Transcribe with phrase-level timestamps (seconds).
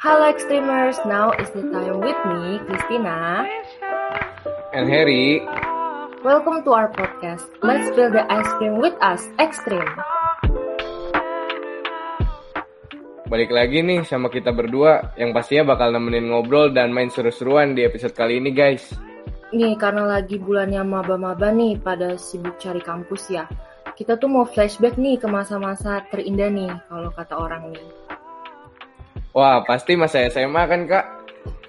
[0.00, 3.44] Halo Extremers, now is the time with me, Christina.
[4.72, 5.44] And Harry.
[6.24, 7.44] Welcome to our podcast.
[7.60, 9.84] Let's fill the ice cream with us, Extreme.
[13.28, 17.84] Balik lagi nih sama kita berdua yang pastinya bakal nemenin ngobrol dan main seru-seruan di
[17.84, 18.96] episode kali ini guys.
[19.52, 23.44] Nih karena lagi bulannya maba-maba nih pada sibuk cari kampus ya.
[23.92, 28.09] Kita tuh mau flashback nih ke masa-masa terindah nih kalau kata orang nih.
[29.30, 31.06] Wah pasti masa SMA kan kak?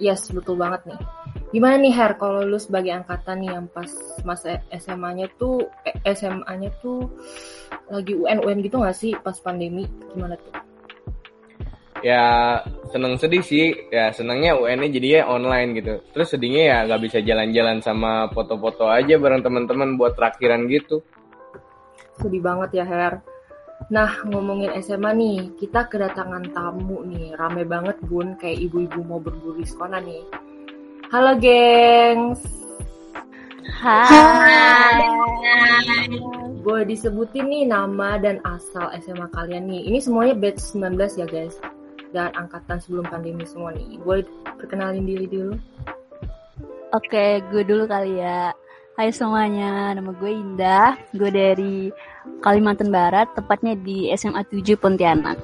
[0.01, 1.01] Yes betul banget nih.
[1.51, 3.91] Gimana nih Her kalau lu sebagai angkatan nih yang pas
[4.23, 7.11] masa SMA-nya tuh eh, SMA-nya tuh
[7.91, 9.83] lagi UN-UN gitu gak sih pas pandemi?
[10.15, 10.55] Gimana tuh?
[12.01, 12.57] Ya
[12.89, 15.93] seneng sedih sih, ya senengnya UN-nya jadinya online gitu.
[16.15, 21.05] Terus sedihnya ya gak bisa jalan-jalan sama foto-foto aja bareng teman-teman buat terakhiran gitu.
[22.17, 23.21] Sedih banget ya Her.
[23.89, 29.57] Nah ngomongin SMA nih, kita kedatangan tamu nih, rame banget bun, kayak ibu-ibu mau berburu
[29.57, 30.21] di sekolah nih.
[31.09, 32.45] Halo gengs.
[33.81, 35.01] Hai.
[36.61, 39.89] Boleh disebutin nih nama dan asal SMA kalian nih.
[39.89, 41.57] Ini semuanya batch 19 ya guys.
[42.11, 43.97] Dan angkatan sebelum pandemi semua nih.
[44.05, 44.27] Boleh
[44.59, 45.57] perkenalin diri dulu?
[46.91, 48.51] Oke, gue dulu kali ya.
[48.91, 50.99] Hai semuanya, nama gue Indah.
[51.15, 51.87] Gue dari
[52.43, 55.39] Kalimantan Barat, tepatnya di SMA 7 Pontianak.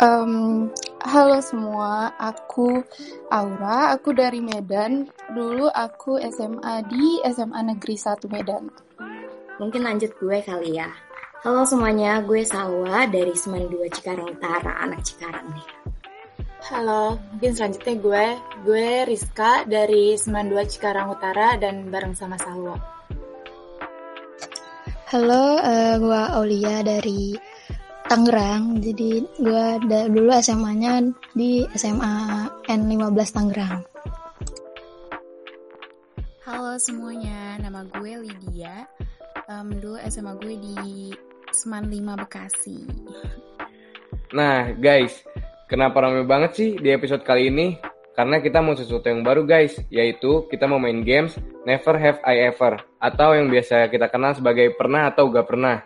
[0.00, 0.72] Um,
[1.04, 2.80] halo semua, aku
[3.28, 5.12] Aura, aku dari Medan.
[5.36, 8.72] Dulu aku SMA di SMA Negeri 1 Medan.
[9.60, 10.88] Mungkin lanjut gue kali ya.
[11.44, 15.68] Halo semuanya, gue Salwa dari Seman 2 Cikarang Utara, anak Cikarang nih.
[16.62, 18.26] Halo, mungkin selanjutnya gue,
[18.62, 22.78] gue Rizka dari Seman 2 Cikarang Utara dan bareng sama Salwa.
[25.10, 27.34] Halo, uh, gue Aulia dari
[28.06, 28.78] Tangerang.
[28.78, 29.66] Jadi gue
[30.06, 31.02] dulu SMA-nya
[31.34, 33.82] di SMA N15 Tangerang.
[36.46, 38.86] Halo semuanya, nama gue Lydia.
[39.50, 41.10] Um, dulu SMA gue di
[41.50, 42.86] Seman 5 Bekasi.
[44.30, 45.26] Nah guys,
[45.72, 47.80] kenapa rame banget sih di episode kali ini?
[48.12, 52.52] Karena kita mau sesuatu yang baru guys, yaitu kita mau main games Never Have I
[52.52, 55.80] Ever atau yang biasa kita kenal sebagai pernah atau gak pernah.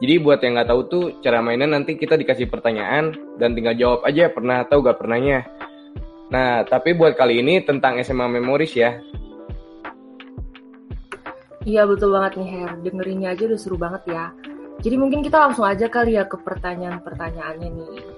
[0.00, 4.00] Jadi buat yang nggak tahu tuh cara mainnya nanti kita dikasih pertanyaan dan tinggal jawab
[4.08, 5.44] aja pernah atau gak pernahnya.
[6.32, 8.96] Nah, tapi buat kali ini tentang SMA Memories ya.
[11.68, 14.32] Iya betul banget nih Her, dengerinnya aja udah seru banget ya.
[14.80, 18.15] Jadi mungkin kita langsung aja kali ya ke pertanyaan-pertanyaannya nih.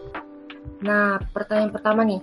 [0.83, 2.23] Nah, pertanyaan pertama nih.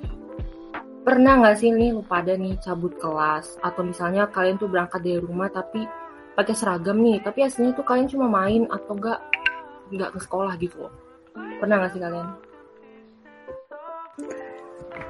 [1.05, 3.59] Pernah nggak sih nih lu pada nih cabut kelas?
[3.61, 5.85] Atau misalnya kalian tuh berangkat dari rumah tapi
[6.33, 9.19] pakai seragam nih, tapi aslinya tuh kalian cuma main atau enggak
[9.93, 10.93] nggak ke sekolah gitu loh.
[11.61, 12.27] Pernah nggak sih kalian?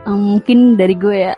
[0.05, 1.35] Um, mungkin dari gue ya.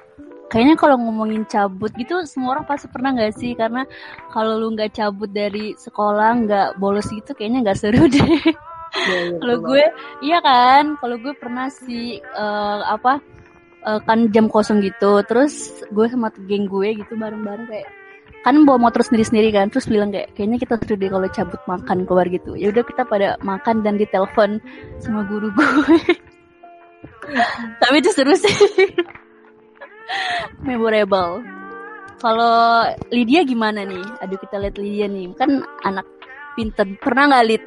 [0.47, 3.51] Kayaknya kalau ngomongin cabut gitu semua orang pasti pernah nggak sih?
[3.51, 3.84] Karena
[4.31, 8.56] kalau lu nggak cabut dari sekolah, nggak bolos gitu, kayaknya nggak seru deh.
[8.97, 9.83] Ya, ya, kalau gue,
[10.25, 10.97] iya kan?
[10.97, 13.21] Kalau gue pernah sih uh, apa?
[13.85, 15.21] Uh, kan jam kosong gitu.
[15.29, 17.87] Terus gue sama geng gue gitu bareng-bareng kayak
[18.47, 22.07] kan bawa motor sendiri-sendiri kan terus bilang kayak kayaknya kita seru deh kalau cabut makan
[22.07, 22.55] keluar gitu.
[22.55, 24.63] Ya udah kita pada makan dan ditelepon
[25.03, 26.15] sama guru gue.
[27.83, 28.55] Tapi itu seru sih.
[30.67, 31.43] Memorable.
[32.17, 34.05] Kalau Lydia gimana nih?
[34.23, 35.27] Aduh kita lihat Lydia nih.
[35.35, 36.07] Kan anak
[36.55, 36.87] pinter.
[37.03, 37.63] Pernah nggak Lid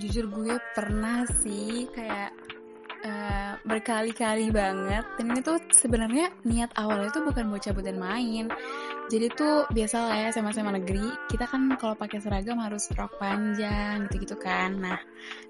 [0.00, 2.32] Jujur gue pernah sih kayak
[3.04, 5.04] Uh, berkali-kali banget.
[5.20, 8.48] Dan ini tuh sebenarnya niat awalnya tuh bukan buat cabut dan main.
[9.12, 11.04] Jadi tuh biasa lah ya sama-sama negeri.
[11.28, 14.80] Kita kan kalau pakai seragam harus rok panjang gitu-gitu kan.
[14.80, 14.96] Nah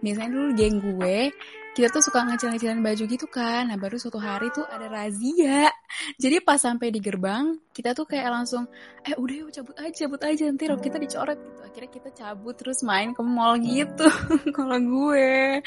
[0.02, 1.30] biasanya dulu geng gue
[1.74, 3.66] kita tuh suka ngecil-ngecilin baju gitu kan.
[3.66, 5.74] Nah baru suatu hari tuh ada razia.
[6.22, 8.70] Jadi pas sampai di gerbang kita tuh kayak langsung
[9.02, 11.34] eh udah yuk cabut aja cabut aja nanti rok kita dicoret.
[11.34, 11.60] Gitu.
[11.66, 14.06] Akhirnya kita cabut terus main ke mall gitu
[14.56, 15.58] kalau gue.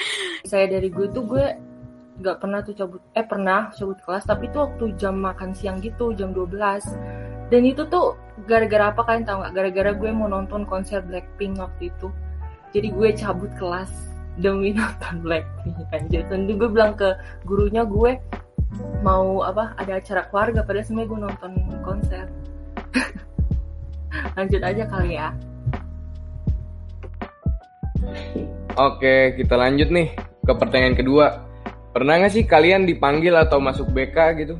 [0.47, 1.45] Saya dari gue tuh gue
[2.23, 6.17] nggak pernah tuh cabut eh pernah cabut kelas tapi itu waktu jam makan siang gitu
[6.17, 8.17] jam 12 dan itu tuh
[8.49, 9.53] gara-gara apa kalian tahu nggak?
[9.53, 12.07] Gara-gara gue mau nonton konser Blackpink waktu itu.
[12.71, 18.21] Jadi gue cabut kelas demi nonton Blackpink anjir dan gue bilang ke gurunya gue
[19.01, 20.61] mau apa ada acara keluarga.
[20.61, 21.51] Pada sebenarnya gue nonton
[21.81, 22.25] konser.
[24.37, 25.29] Lanjut aja kali ya.
[28.77, 30.13] Oke, kita lanjut nih
[30.45, 31.43] ke pertanyaan kedua.
[31.91, 34.55] Pernah nggak sih kalian dipanggil atau masuk BK gitu?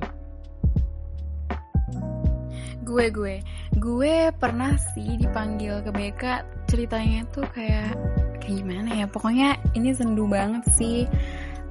[2.82, 3.36] Gue gue.
[3.78, 6.24] Gue pernah sih dipanggil ke BK
[6.66, 7.94] ceritanya tuh kayak
[8.56, 11.04] gimana ya pokoknya ini sendu banget sih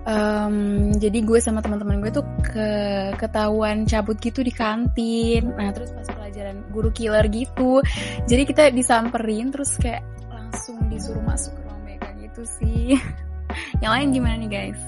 [0.07, 2.71] Em, jadi gue sama teman-teman gue tuh ke
[3.19, 5.51] ketahuan cabut gitu di kantin.
[5.51, 7.83] Nah terus pas pelajaran guru killer gitu,
[8.31, 12.95] jadi kita disamperin terus kayak langsung disuruh masuk ke ruang BK gitu sih.
[13.83, 14.81] Yang lain gimana nih guys?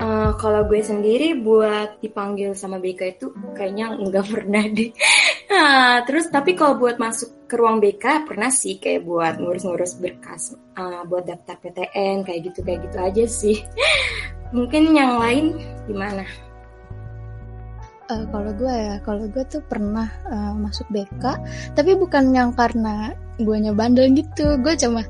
[0.00, 4.88] Eh, kalau gue sendiri buat dipanggil sama BK itu kayaknya nggak pernah deh.
[5.50, 10.54] Nah, terus tapi kalau buat masuk ke ruang BK pernah sih kayak buat ngurus-ngurus berkas,
[10.54, 13.56] eh, buat daftar PTN kayak gitu kayak gitu aja sih.
[14.56, 15.58] Mungkin yang lain
[15.90, 16.22] gimana?
[18.14, 21.24] Eh, kalau gue ya, kalau gue tuh pernah eh, masuk BK,
[21.74, 23.10] tapi bukan yang karena
[23.42, 24.54] guanya bandel gitu.
[24.62, 25.02] Gue cuma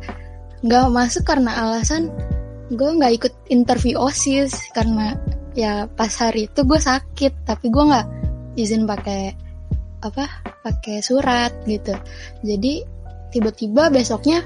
[0.64, 2.08] nggak masuk karena alasan
[2.72, 5.20] gue nggak ikut interview osis karena
[5.52, 8.08] ya pas hari itu gue sakit, tapi gue nggak
[8.56, 9.49] izin pakai
[10.00, 10.24] apa
[10.64, 11.94] pakai surat gitu.
[12.44, 12.84] Jadi
[13.30, 14.44] tiba-tiba besoknya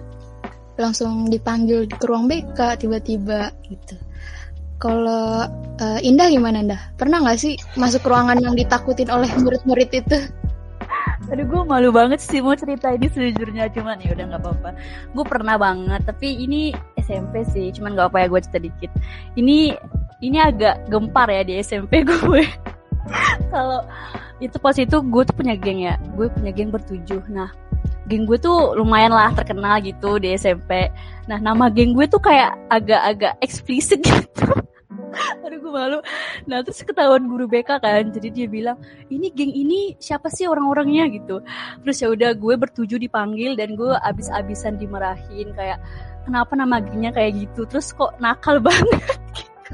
[0.75, 3.97] langsung dipanggil ke ruang BK tiba-tiba gitu.
[4.83, 5.47] Kalau
[5.81, 6.83] eh, Indah gimana Indah?
[6.99, 10.19] Pernah nggak sih masuk ruangan yang ditakutin oleh murid-murid itu?
[11.33, 14.71] Aduh gue malu banget sih mau cerita ini sejujurnya cuman ya udah nggak apa-apa.
[15.17, 18.91] Gue pernah banget tapi ini SMP sih cuman nggak apa ya gue cerita dikit.
[19.39, 19.56] Ini
[20.21, 22.45] ini agak gempar ya di SMP gue.
[23.49, 23.87] Kalau
[24.43, 27.23] itu pas itu gue tuh punya geng ya, gue punya geng bertujuh.
[27.31, 27.51] Nah
[28.11, 30.91] geng gue tuh lumayan lah terkenal gitu di SMP.
[31.31, 34.49] Nah nama geng gue tuh kayak agak-agak eksplisit gitu.
[35.47, 35.99] Aduh gue malu.
[36.51, 38.77] Nah terus ketahuan guru BK kan, jadi dia bilang
[39.09, 41.41] ini geng ini siapa sih orang-orangnya gitu.
[41.87, 45.79] Terus ya udah gue bertujuh dipanggil dan gue abis-abisan dimarahin kayak
[46.27, 47.65] kenapa nama gengnya kayak gitu.
[47.71, 49.17] Terus kok nakal banget.
[49.39, 49.73] gitu.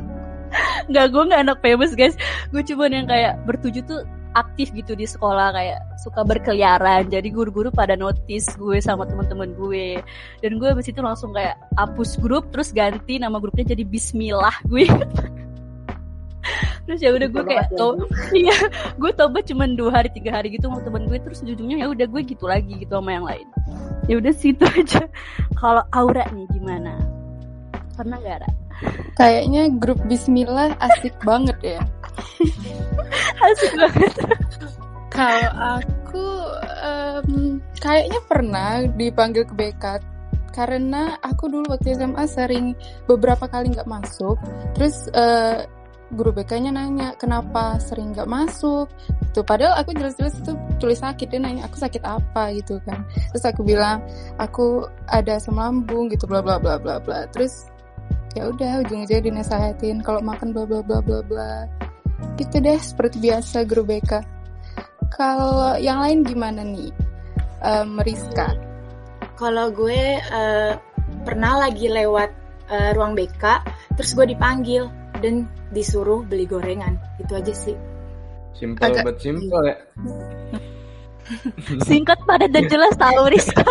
[0.93, 2.15] Nggak gue nggak anak famous guys.
[2.53, 4.05] Gue cuman yang kayak bertujuh tuh
[4.38, 7.11] aktif gitu di sekolah kayak suka berkeliaran.
[7.11, 9.99] Jadi guru-guru pada notice gue sama teman-teman gue.
[10.41, 14.87] Dan gue abis itu langsung kayak hapus grup terus ganti nama grupnya jadi Bismillah gue
[16.88, 18.03] terus ya udah gue kayak to
[18.43, 18.56] iya
[18.99, 22.06] gue tobat cuma dua hari tiga hari gitu sama temen gue terus ujungnya ya udah
[22.09, 23.47] gue gitu lagi gitu sama yang lain.
[24.11, 25.06] Ya udah situ aja.
[25.55, 26.99] Kalau Aura nih gimana?
[27.94, 28.50] Pernah gak Ra?
[29.15, 31.81] Kayaknya grup Bismillah asik banget ya.
[33.47, 34.15] asik banget
[35.11, 35.51] Kalau
[35.83, 36.27] aku
[36.81, 39.85] em, kayaknya pernah dipanggil ke BK
[40.55, 42.67] karena aku dulu waktu SMA sering
[43.07, 44.39] beberapa kali nggak masuk.
[44.79, 45.67] Terus eh,
[46.11, 48.91] guru BK-nya nanya kenapa sering nggak masuk.
[49.31, 50.53] Tuh padahal aku jelas-jelas itu
[50.83, 53.06] tulis sakit dia nanya aku sakit apa gitu kan.
[53.35, 54.03] Terus aku bilang
[54.39, 57.27] aku ada asam lambung gitu bla bla bla bla bla.
[57.31, 57.71] Terus
[58.35, 61.67] ya udah ujung-ujungnya dinasehatin kalau makan bla bla bla bla bla
[62.37, 64.12] gitu deh seperti biasa guru BK
[65.11, 66.90] kalau yang lain gimana nih
[67.61, 68.56] Em, Rizka
[69.37, 70.72] Kalau gue eh,
[71.25, 72.32] pernah lagi lewat
[72.69, 73.44] eh, ruang BK,
[73.93, 74.88] terus gue dipanggil
[75.20, 76.96] dan disuruh beli gorengan.
[77.17, 77.76] Itu aja sih.
[78.52, 79.76] Simple Agak- but simple ya.
[81.84, 83.64] singkat padat dan jelas tahu Rizka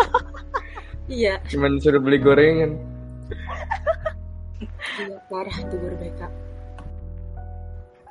[1.05, 2.77] Iya, Cuman disuruh beli gorengan.
[5.01, 6.21] iya parah tuh guru BK.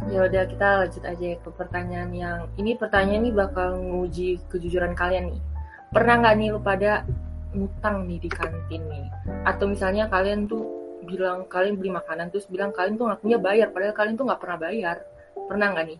[0.06, 5.34] Ya udah kita lanjut aja ke pertanyaan yang ini pertanyaan ini bakal nguji kejujuran kalian
[5.34, 5.42] nih.
[5.90, 7.02] Pernah nggak nih lu pada
[7.50, 9.06] ngutang nih di kantin nih?
[9.42, 10.62] Atau misalnya kalian tuh
[11.02, 14.58] bilang kalian beli makanan terus bilang kalian tuh ngakunya bayar padahal kalian tuh nggak pernah
[14.62, 14.96] bayar.
[15.34, 15.98] Pernah nggak nih?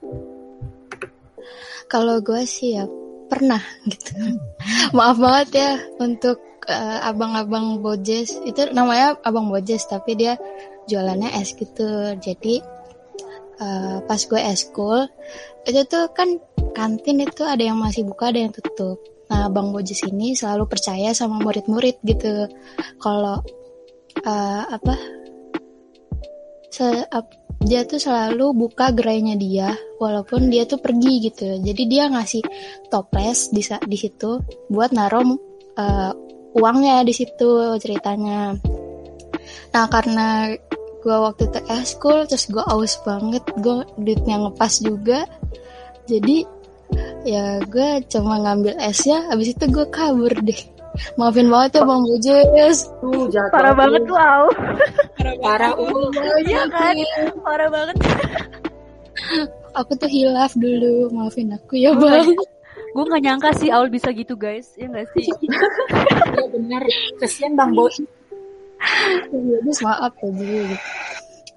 [1.91, 2.87] Kalau gue sih ya
[3.27, 4.15] pernah gitu.
[4.97, 6.39] Maaf banget ya untuk
[6.71, 10.39] eh, abang-abang bojes itu namanya abang bojes tapi dia
[10.87, 12.15] jualannya es gitu.
[12.23, 12.78] Jadi
[13.61, 15.07] eh, pas gue eskul
[15.69, 16.39] itu tuh kan
[16.73, 18.99] kantin itu ada yang masih buka ada yang tutup.
[19.29, 22.49] Nah abang bojes ini selalu percaya sama murid-murid gitu.
[23.03, 23.45] Kalau
[24.25, 24.95] eh, apa
[26.73, 32.05] se- ap- dia tuh selalu buka gerainya dia walaupun dia tuh pergi gitu jadi dia
[32.07, 32.43] ngasih
[32.87, 34.39] toples di di situ
[34.71, 35.35] buat naruh
[35.75, 36.13] eh,
[36.55, 38.55] uangnya di situ ceritanya
[39.75, 40.55] nah karena
[40.99, 43.43] gue waktu itu eskul terus gue aus banget.
[43.63, 45.25] Gue duitnya ngepas juga.
[46.09, 46.43] Jadi
[47.29, 50.61] ya gue cuma ngambil esnya habis itu gue kabur deh.
[51.15, 54.09] Maafin banget ya bang Bojes Tuh jahat parah banget lu.
[54.11, 54.47] tuh Au
[55.39, 56.11] Parah ulu.
[56.43, 56.97] iya kan?
[57.45, 57.97] Parah banget.
[59.79, 61.13] Aku tuh hilaf dulu.
[61.15, 62.35] Maafin aku ya bang.
[62.89, 64.75] gue nggak nyangka sih Aul bisa gitu guys.
[64.75, 65.29] Ya nggak sih?
[66.39, 66.83] Iya bener.
[67.21, 67.91] Kesian Bang Boy.
[69.31, 70.77] Bojes maaf ya dulu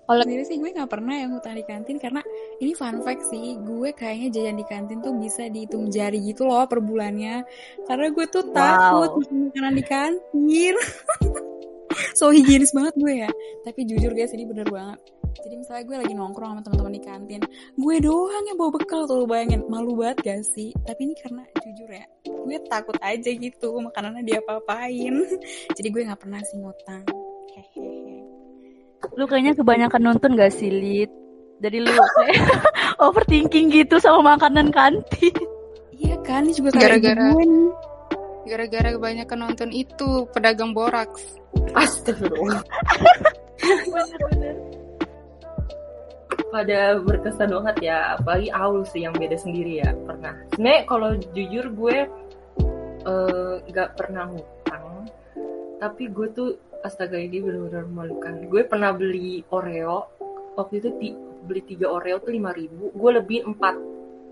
[0.02, 2.20] Kalau sendiri sih gue nggak pernah yang hutang di kantin karena
[2.60, 6.68] ini fun fact sih gue kayaknya jajan di kantin tuh bisa dihitung jari gitu loh
[6.68, 7.48] per bulannya.
[7.88, 9.24] Karena gue tuh takut Wow.
[9.24, 10.76] makan makanan di kantin.
[12.16, 13.32] So higienis banget gue ya.
[13.64, 15.00] Tapi jujur guys ini bener banget
[15.40, 17.42] jadi misalnya gue lagi nongkrong sama teman-teman di kantin
[17.74, 21.44] gue doang yang bawa bekal tuh lo bayangin malu banget gak sih tapi ini karena
[21.58, 25.16] jujur ya gue takut aja gitu makanannya dia apa-apain
[25.80, 27.04] jadi gue nggak pernah sih ngutang
[27.56, 28.20] hehehe
[29.18, 31.10] Lu kayaknya kebanyakan nonton gak sih, Lid?
[31.58, 32.38] Jadi lu kayak
[33.10, 35.34] overthinking gitu sama makanan kantin.
[35.98, 37.34] iya kan ini juga karena Gara-gara-
[38.46, 41.34] Gara-gara kebanyakan nonton itu pedagang boraks.
[41.74, 42.62] Astagfirullah.
[46.52, 50.36] Pada berkesan banget ya, apalagi Aul sih yang beda sendiri ya pernah.
[50.52, 51.98] Sebenarnya kalau jujur gue
[53.08, 55.08] eh, nggak pernah ngutang,
[55.80, 56.50] tapi gue tuh
[56.84, 58.34] astaga ini benar-benar memalukan.
[58.52, 60.12] Gue pernah beli Oreo
[60.60, 63.76] waktu itu ti- beli tiga Oreo tuh lima ribu, gue lebih empat,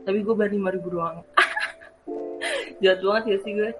[0.03, 1.23] tapi gue bayar lima ribu doang.
[2.83, 3.71] Jahat banget ya sih gue.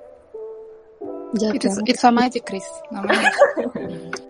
[1.37, 1.67] Jahat itu
[1.99, 3.29] sama aja Chris namanya.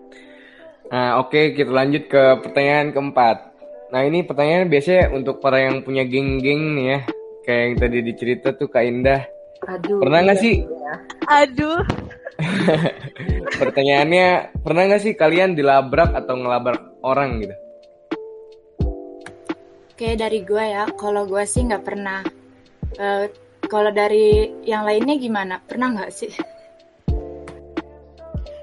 [0.90, 3.49] Nah, oke, kita lanjut ke pertanyaan keempat.
[3.90, 6.98] Nah, ini pertanyaan biasanya untuk para yang punya geng-geng nih ya.
[7.42, 9.26] Kayak yang tadi dicerita tuh Kak Indah.
[9.66, 9.98] Aduh.
[9.98, 10.56] Pernah nggak iya, sih?
[10.62, 10.94] iya.
[11.26, 11.82] Aduh.
[13.60, 14.28] Pertanyaannya,
[14.62, 17.56] pernah nggak sih kalian dilabrak atau ngelabrak orang gitu?
[19.98, 22.22] Kayak dari gue ya, kalau gue sih nggak pernah.
[22.94, 23.26] Eh,
[23.66, 25.58] kalau dari yang lainnya gimana?
[25.60, 26.30] Pernah nggak sih?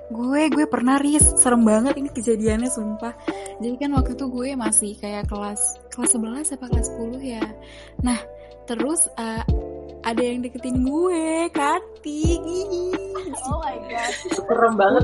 [0.08, 3.14] Gue gue pernah ris serem banget ini kejadiannya sumpah.
[3.60, 5.60] Jadi kan waktu itu gue masih kayak kelas
[5.92, 7.46] kelas 11 apa kelas 10 ya.
[8.04, 8.20] Nah
[8.68, 9.44] terus eh,
[10.08, 12.24] ada yang deketin gue Kati.
[13.52, 14.12] Oh my god.
[14.32, 15.04] Serem banget.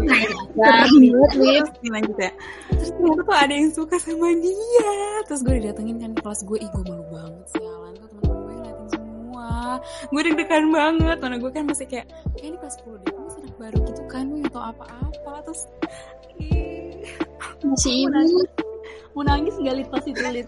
[1.36, 2.32] terus lanjut ya?
[2.72, 4.96] Terus ternyata tuh ada yang suka sama dia.
[5.28, 6.58] Terus gue didatengin kan ke kelas gue.
[6.64, 9.52] Ih gue malu banget sialan tuh teman-teman gue ngeliatin semua.
[10.08, 11.18] Gue deg-degan banget.
[11.20, 12.08] Mana gue kan masih kayak
[12.40, 13.13] kayak ini kelas 10 deh
[13.64, 15.62] baru gitu kan gue tau apa-apa terus
[16.36, 17.08] ih,
[17.64, 18.44] Masih ibu.
[19.16, 20.48] mau nangis gak Lid pas itu Lid?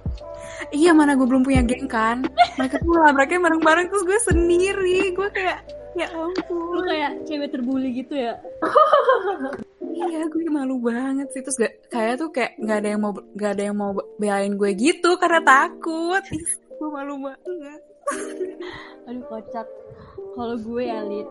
[0.76, 2.28] iya mana gue belum punya geng kan
[2.60, 5.60] mereka tuh labraknya bareng-bareng terus gue sendiri gue kayak
[5.96, 8.36] ya Lu ampun kayak cewek terbully gitu ya?
[9.96, 13.52] iya gue malu banget sih terus gak, kayak tuh kayak nggak ada yang mau nggak
[13.56, 16.24] ada yang mau belain gue gitu karena takut
[16.76, 17.80] gue malu banget
[19.06, 19.66] Aduh kocak.
[20.38, 21.26] Kalau gue ya Lid,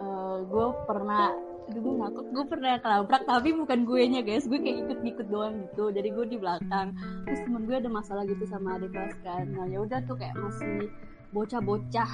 [0.00, 1.34] eh, gue pernah
[1.68, 4.48] Aduh gue ngakut, gue pernah kelabrak tapi bukan gue nya guys.
[4.48, 5.92] Gue kayak ikut-ikut doang gitu.
[5.92, 6.96] Jadi gue di belakang.
[7.28, 9.44] Terus temen gue ada masalah gitu sama adik kelas kan.
[9.52, 10.88] Nah ya udah tuh kayak masih
[11.32, 12.10] bocah-bocah.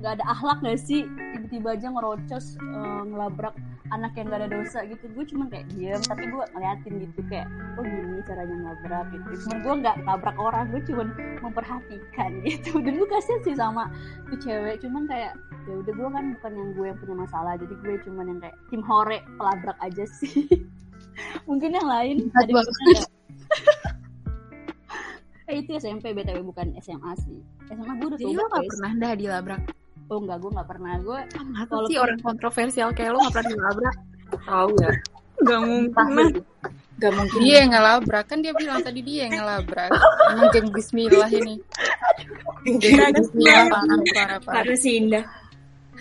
[0.00, 1.04] Gak ada akhlak gak sih?
[1.36, 3.54] Tiba-tiba aja ngerocos eh, Ngelabrak
[3.92, 5.04] anak yang gak ada dosa gitu.
[5.12, 9.28] Gue cuman kayak diem Tapi gue ngeliatin gitu kayak Oh gini caranya ngelabrak gitu.
[9.46, 11.08] Cuman gue gak nabrak orang Gue cuman
[11.44, 12.80] memperhatikan gitu.
[12.80, 13.92] Dan gue kasihan sih sama
[14.32, 15.36] tuh cewek Cuman kayak
[15.70, 18.56] ya udah gue kan bukan yang gue yang punya masalah jadi gue cuman yang kayak
[18.72, 20.48] tim hore pelabrak aja sih.
[21.48, 23.12] Mungkin yang lain Jahat
[25.46, 28.90] eh itu SMP btw bukan SMA sih SMA gue udah jadi lo gak guys pernah
[28.96, 29.62] dah dilabrak
[30.06, 33.52] oh enggak gue nggak pernah gue Kenapa Kalau- sih orang kontroversial kayak lo gak pernah
[33.52, 33.96] dilabrak
[34.32, 34.92] Tahu ya.
[35.44, 36.40] Gak mungkin
[36.96, 37.38] Gak mungkin.
[37.42, 39.90] Dia yang ngelabrak kan dia bilang tadi dia yang ngelabrak.
[40.30, 41.60] Emang geng Bismillah ini.
[42.64, 44.56] Geng Bismillah parah parah parah.
[44.64, 45.26] Harus sih indah.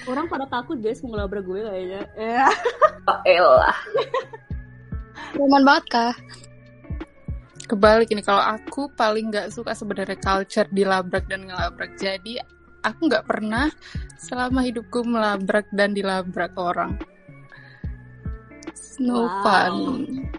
[0.08, 2.48] orang pada takut guys mau ngelabrak gue kayaknya ya
[3.28, 3.76] Elah.
[5.38, 6.14] Roman banget kah?
[7.72, 11.96] Kebalik ini kalau aku paling nggak suka sebenarnya culture dilabrak dan ngelabrak.
[11.96, 12.36] Jadi
[12.84, 13.72] aku nggak pernah
[14.20, 17.00] selama hidupku melabrak dan dilabrak orang.
[19.00, 19.40] No Wow.
[19.42, 19.74] fun.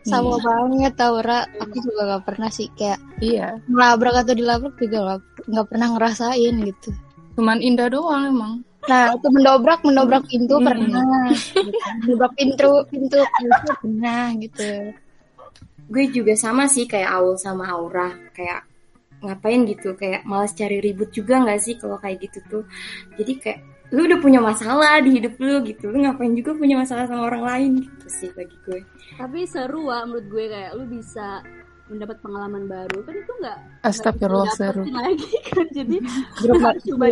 [0.05, 0.45] Sama Iya.
[0.45, 1.41] banget tau Ra.
[1.57, 3.59] Aku juga gak pernah sih kayak Iya.
[3.67, 5.21] melabrak atau dilabrak juga gak,
[5.51, 6.91] gak pernah ngerasain gitu.
[7.35, 8.55] Cuman indah doang emang.
[8.87, 10.67] Nah, itu mendobrak, mendobrak pintu Hmm.
[10.69, 11.31] pernah.
[11.33, 11.71] Gitu.
[12.03, 14.71] Mendobrak pintu, pintu, pintu pernah gitu.
[15.93, 18.09] Gue juga sama sih kayak Aul sama Aura.
[18.33, 18.65] Kayak
[19.21, 19.93] ngapain gitu?
[19.95, 22.65] Kayak malas cari ribut juga nggak sih kalau kayak gitu tuh?
[23.21, 23.61] Jadi kayak
[23.93, 25.93] lu udah punya masalah di hidup lu gitu.
[25.93, 28.81] Lu ngapain juga punya masalah sama orang lain gitu sih bagi gue.
[29.21, 31.45] Tapi seru ah menurut gue kayak lu bisa
[31.93, 32.99] mendapat pengalaman baru.
[33.05, 34.83] Kan itu nggak Astagfirullah seru.
[34.89, 35.67] lagi kan?
[35.77, 35.97] Jadi
[36.65, 37.05] harus coba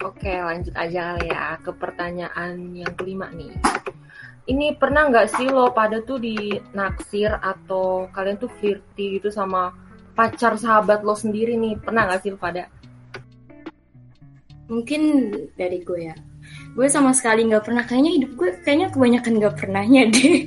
[0.00, 3.52] Oke, lanjut aja kali ya ke pertanyaan yang kelima nih.
[4.48, 9.74] Ini pernah nggak sih lo pada tuh dinaksir atau kalian tuh flirty gitu sama
[10.16, 11.76] pacar sahabat lo sendiri nih?
[11.80, 12.68] Pernah nggak sih lo pada?
[14.70, 15.02] mungkin
[15.58, 16.16] dari gue ya
[16.78, 20.46] gue sama sekali nggak pernah kayaknya hidup gue kayaknya kebanyakan nggak pernahnya deh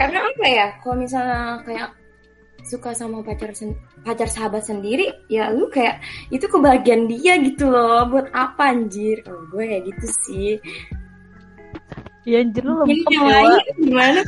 [0.00, 1.92] karena apa ya kalau misalnya kayak
[2.72, 6.00] suka sama pacar sen- pacar sahabat sendiri ya lu kayak
[6.32, 10.52] itu kebahagiaan dia gitu loh buat apa anjir oh, gue kayak gitu sih
[12.22, 13.52] Ya anjir lu lempeng ya, lain
[13.82, 14.20] gimana?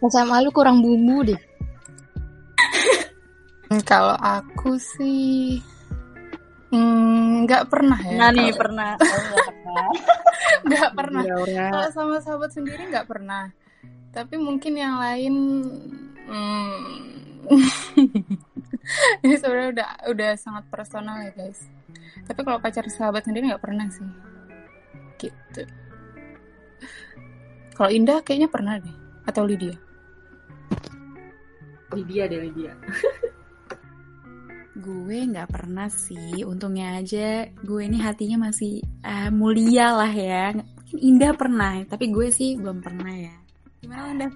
[0.00, 1.40] SMA lu kurang bumbu deh.
[3.70, 5.62] Hmm, Kalau aku sih
[6.74, 8.18] hmm, nggak pernah ya.
[8.18, 8.98] Nah nih pernah.
[8.98, 9.22] Oh,
[10.66, 11.22] nggak pernah.
[11.30, 11.70] nggak.
[11.70, 13.54] Kalau sama sahabat sendiri nggak pernah.
[14.10, 15.34] Tapi mungkin yang lain
[16.26, 17.09] hmm,
[19.24, 21.66] ini sebenarnya udah udah sangat personal ya guys.
[22.26, 24.06] Tapi kalau pacar sahabat sendiri nggak pernah sih.
[25.20, 25.62] Gitu.
[27.74, 28.96] Kalau Indah kayaknya pernah deh.
[29.24, 29.76] Atau Lydia.
[31.96, 32.72] Lydia deh Lydia.
[34.80, 40.56] Gue nggak pernah sih, untungnya aja gue ini hatinya masih eh, mulia lah ya.
[40.56, 43.34] Mungkin Indah pernah, tapi gue sih belum pernah ya.
[43.82, 44.32] Gimana Indah?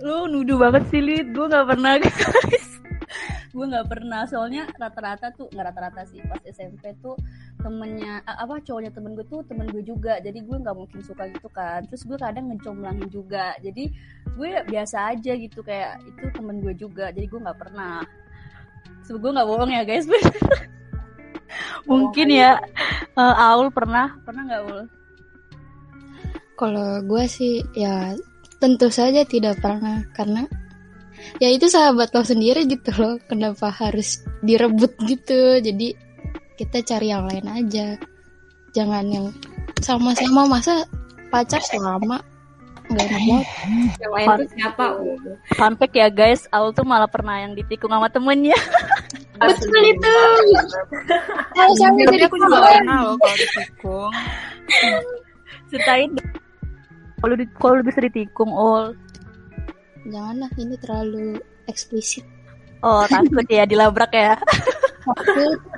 [0.00, 1.36] Lu nuduh banget sih Lid.
[1.36, 2.16] Gue gak pernah guys.
[3.54, 4.24] gue gak pernah.
[4.24, 6.24] Soalnya rata-rata tuh, gak rata-rata sih.
[6.24, 7.18] Pas SMP tuh
[7.60, 10.16] temennya, apa cowoknya temen gue tuh temen gue juga.
[10.24, 11.84] Jadi gue gak mungkin suka gitu kan.
[11.92, 13.52] Terus gue kadang ngecomblangin juga.
[13.60, 13.92] Jadi
[14.32, 15.60] gue biasa aja gitu.
[15.60, 17.12] Kayak itu temen gue juga.
[17.12, 18.00] Jadi gue gak pernah.
[19.04, 20.08] So, gue gak bohong ya guys.
[21.90, 22.56] Mungkin ya.
[23.12, 24.16] eh, Aul pernah.
[24.24, 24.80] Pernah gak Aul?
[26.56, 28.14] Kalau gue sih ya
[28.62, 30.46] tentu saja tidak pernah karena
[31.42, 33.18] ya itu sahabat lo sendiri gitu loh.
[33.26, 35.58] Kenapa harus direbut gitu?
[35.58, 35.98] Jadi
[36.54, 37.98] kita cari yang lain aja.
[38.70, 39.26] Jangan yang
[39.82, 40.86] sama-sama masa
[41.34, 42.22] pacar selama
[42.86, 43.46] nggak banget.
[43.98, 44.84] Yang lain tuh siapa?
[45.58, 48.54] Fun fact ya guys, Aul tuh malah pernah yang ditikung sama temennya.
[49.42, 50.14] Betul itu.
[51.50, 54.12] Kalau sampai Tapi jadi aku juga pernah loh kalau ditikung.
[55.72, 56.30] Ceritain dong.
[57.22, 58.98] Kalau di, kalau lu bisa ditikung Ol.
[60.02, 61.38] Janganlah ini terlalu
[61.70, 62.26] eksplisit.
[62.82, 64.34] Oh takut ya dilabrak ya.
[65.06, 65.62] Takut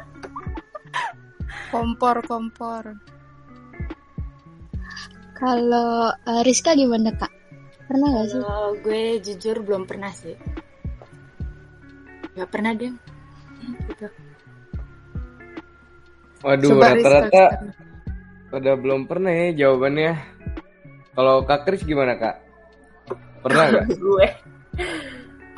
[1.74, 2.96] Kompor, kompor.
[5.34, 7.32] Kalau eh, Rizka gimana kak?
[7.90, 8.40] Pernah gak sih?
[8.40, 10.38] Kalau gue jujur belum pernah sih.
[12.38, 12.95] Gak pernah deh.
[13.90, 14.06] Gitu.
[16.47, 17.45] Waduh, rata-rata
[18.54, 20.12] pada belum pernah ya jawabannya.
[21.14, 22.36] Kalau Kak Kris gimana Kak?
[23.42, 23.86] Pernah nggak?
[24.02, 24.26] gue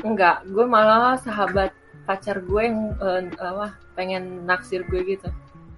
[0.05, 1.73] enggak gue malah sahabat
[2.05, 5.29] pacar gue yang eh, apa pengen naksir gue gitu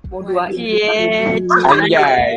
[0.09, 1.37] mau Iya.
[1.47, 2.33] Anjay.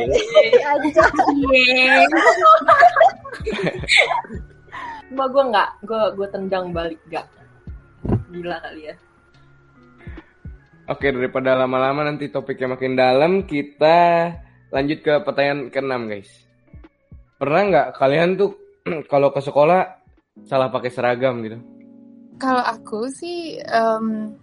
[5.09, 7.27] Cuma gue enggak gue gue tendang balik gak
[8.31, 8.95] gila kali ya
[10.89, 14.27] Oke, daripada lama-lama nanti topiknya makin dalam, kita
[14.75, 16.31] lanjut ke pertanyaan ke-6, guys.
[17.41, 18.53] Pernah nggak kalian tuh
[19.11, 19.97] kalau ke sekolah
[20.45, 21.57] salah pakai seragam gitu?
[22.37, 24.37] Kalau aku sih em,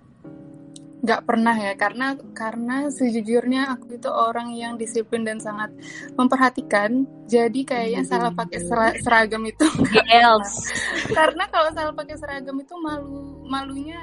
[0.98, 5.70] nggak pernah ya karena karena sejujurnya aku itu orang yang disiplin dan sangat
[6.18, 7.06] memperhatikan.
[7.30, 9.62] Jadi kayaknya salah pakai sera- seragam itu
[9.94, 10.50] Girls.
[11.14, 13.98] karena kalau salah pakai seragam itu malu malunya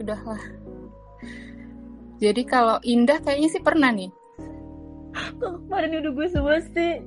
[0.00, 0.40] udahlah.
[2.16, 4.08] Jadi kalau Indah kayaknya sih pernah nih.
[5.40, 7.02] Kemarin udah gue semua sih.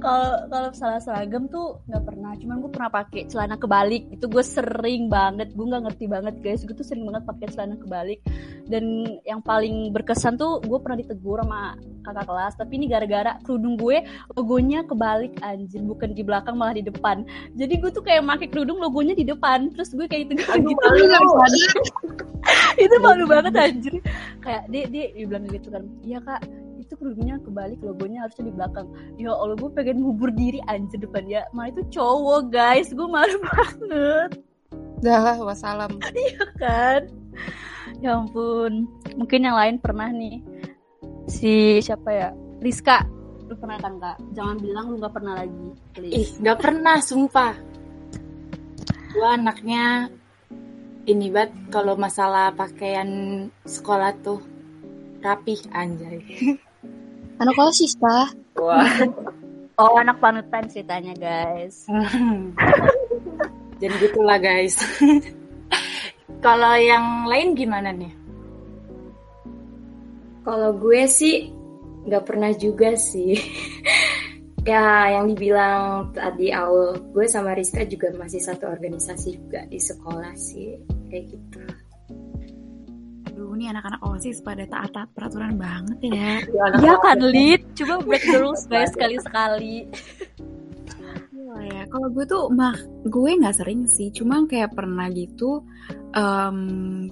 [0.00, 2.32] Kalau kalau salah seragam tuh nggak pernah.
[2.36, 4.08] Cuman gue pernah pakai celana kebalik.
[4.12, 5.52] Itu gue sering banget.
[5.52, 6.62] Gue nggak ngerti banget guys.
[6.64, 8.20] Gue tuh sering banget pakai celana kebalik.
[8.70, 12.54] Dan yang paling berkesan tuh gue pernah ditegur sama kakak kelas.
[12.56, 14.02] Tapi ini gara-gara kerudung gue
[14.34, 15.82] logonya kebalik anjir.
[15.84, 17.24] Bukan di belakang malah di depan.
[17.54, 19.72] Jadi gue tuh kayak pakai kerudung logonya di depan.
[19.76, 20.84] Terus gue kayak ditegur gitu.
[22.84, 23.94] itu malu banget anjir
[24.40, 26.40] kayak dek dia bilang gitu kan iya kak
[26.90, 28.90] itu kerudungnya kebalik logonya harusnya di belakang.
[29.14, 32.90] Ya allah gue pengen ngubur diri anjir depan ya malah itu cowok guys.
[32.90, 34.42] Gue malu banget.
[34.98, 36.02] Dah wassalam.
[36.34, 37.06] ya kan?
[38.02, 38.90] Ya ampun.
[39.14, 40.42] Mungkin yang lain pernah nih.
[41.30, 42.28] Si siapa ya?
[42.58, 43.06] Rizka.
[43.46, 44.18] Lu pernah kan kak?
[44.34, 47.54] Jangan bilang lu nggak pernah lagi Ih, please nggak pernah, sumpah.
[49.14, 50.10] Gue anaknya
[51.06, 53.08] ini banget kalau masalah pakaian
[53.62, 54.42] sekolah tuh
[55.22, 56.18] rapih anjay.
[57.40, 58.28] Anak osis kah?
[58.60, 58.84] wah
[59.80, 61.88] oh anak panutan ceritanya guys
[63.80, 64.76] Jadi gitulah guys.
[66.44, 68.12] kalau yang lain gimana nih?
[70.44, 71.48] Kalau gue sih
[72.04, 73.40] nggak pernah juga sih.
[74.68, 80.36] ya yang dibilang tadi awal gue sama Rizka juga masih satu organisasi juga di sekolah
[80.36, 80.76] sih
[81.08, 81.64] kayak gitu.
[83.40, 86.44] Aduh, ini anak-anak OSIS pada taat-taat peraturan banget ya.
[86.76, 89.88] Iya kan Lid, coba break the rules guys sekali-sekali.
[91.48, 91.88] Apa ya?
[91.88, 92.76] Kalau gue tuh mah
[93.08, 95.64] gue nggak sering sih, cuma kayak pernah gitu.
[96.12, 96.58] em,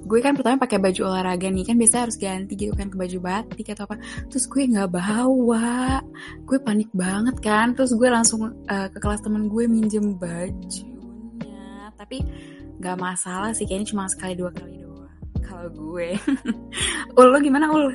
[0.04, 3.18] gue kan pertama pakai baju olahraga nih kan biasanya harus ganti gitu kan ke baju
[3.24, 3.96] batik atau apa.
[4.28, 6.04] Terus gue nggak bawa,
[6.44, 7.72] gue panik banget kan.
[7.72, 11.88] Terus gue langsung eh, ke kelas temen gue minjem bajunya.
[11.96, 12.20] Tapi
[12.84, 14.87] nggak masalah sih, kayaknya cuma sekali dua kali doang.
[15.58, 16.14] Kalau gue,
[17.18, 17.90] ul lo gimana ul?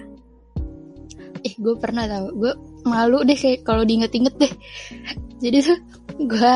[1.47, 2.35] Eh, gue pernah tau.
[2.35, 2.51] Gue
[2.83, 4.51] malu deh kayak kalau diinget-inget deh.
[5.39, 5.79] Jadi tuh
[6.27, 6.55] gue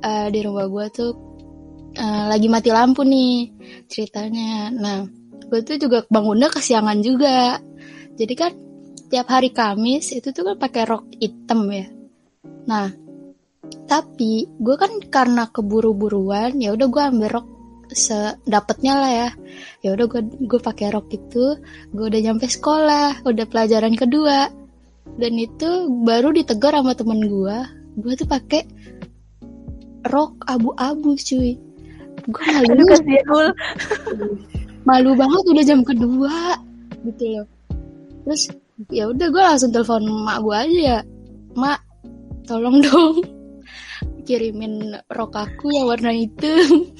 [0.00, 1.12] eh, di rumah gue tuh
[1.92, 3.52] eh, lagi mati lampu nih
[3.84, 4.72] ceritanya.
[4.72, 5.04] Nah,
[5.44, 7.60] gue tuh juga bangunnya kesiangan juga.
[8.16, 8.56] Jadi kan
[9.12, 11.84] tiap hari Kamis itu tuh kan pakai rok hitam ya.
[12.64, 12.88] Nah,
[13.84, 17.55] tapi gue kan karena keburu-buruan ya udah gue ambil rok
[17.96, 19.28] sedapatnya lah ya.
[19.80, 21.56] Ya udah gue gue pakai rok itu,
[21.96, 24.52] gue udah nyampe sekolah, udah pelajaran kedua.
[25.16, 27.56] Dan itu baru ditegur sama temen gue,
[28.04, 28.68] gue tuh pakai
[30.12, 31.56] rok abu-abu cuy.
[32.26, 32.84] Gue malu,
[34.84, 36.60] malu banget udah jam kedua
[37.08, 37.46] gitu loh.
[38.28, 38.42] Terus
[38.92, 40.98] ya udah gue langsung telepon mak gue aja ya,
[41.56, 41.80] mak
[42.44, 43.24] tolong dong
[44.26, 46.90] kirimin rok aku yang warna hitam.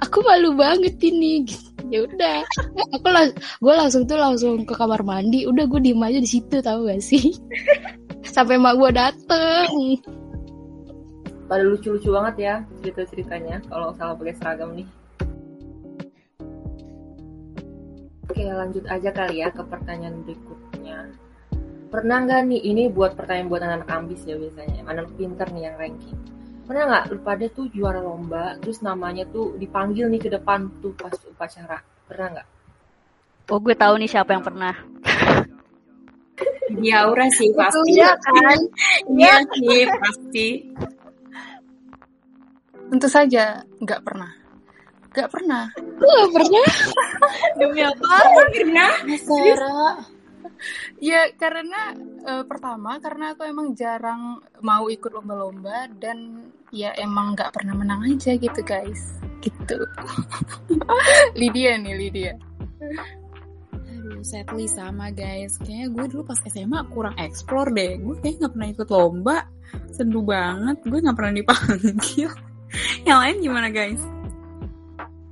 [0.00, 1.44] Aku malu banget ini.
[1.90, 2.46] Ya udah,
[2.94, 5.44] aku lang gue langsung tuh langsung ke kamar mandi.
[5.46, 7.34] Udah gue diem aja di situ tahu gak sih?
[8.34, 9.70] Sampai mak gue dateng.
[11.50, 14.86] Pada lucu-lucu banget ya cerita-ceritanya kalau salah pakai seragam nih.
[18.30, 21.10] Oke lanjut aja kali ya ke pertanyaan berikutnya.
[21.90, 25.74] Pernah nggak nih ini buat pertanyaan buat anak-anak ambis ya biasanya, anak pinter nih yang
[25.74, 26.20] ranking.
[26.70, 30.94] Pernah nggak lu pada tuh juara lomba, terus namanya tuh dipanggil nih ke depan tuh
[30.94, 31.82] pas upacara.
[32.06, 32.48] Pernah nggak?
[33.50, 34.70] Oh gue tahu nih siapa yang pernah.
[36.70, 37.98] Di aura sih pasti.
[37.98, 38.58] Iya kan?
[39.18, 40.48] Iya sih pasti.
[42.86, 44.30] Tentu saja nggak pernah.
[45.10, 45.64] Nggak pernah.
[45.74, 46.66] Gue gak pernah.
[47.58, 48.14] Demi apa?
[48.54, 48.90] Pernah?
[49.18, 50.19] Sarah.
[51.00, 57.50] Ya karena eh, pertama karena aku emang jarang mau ikut lomba-lomba dan ya emang nggak
[57.54, 59.20] pernah menang aja gitu guys.
[59.40, 59.76] Gitu.
[61.40, 62.34] Lydia nih Lydia.
[63.72, 65.56] Aduh, sadly sama guys.
[65.60, 67.96] Kayaknya gue dulu pas SMA kurang explore deh.
[68.00, 69.36] Gue kayaknya nggak pernah ikut lomba.
[69.92, 70.76] Sendu banget.
[70.84, 72.30] Gue nggak pernah dipanggil.
[73.08, 74.02] Yang lain gimana guys?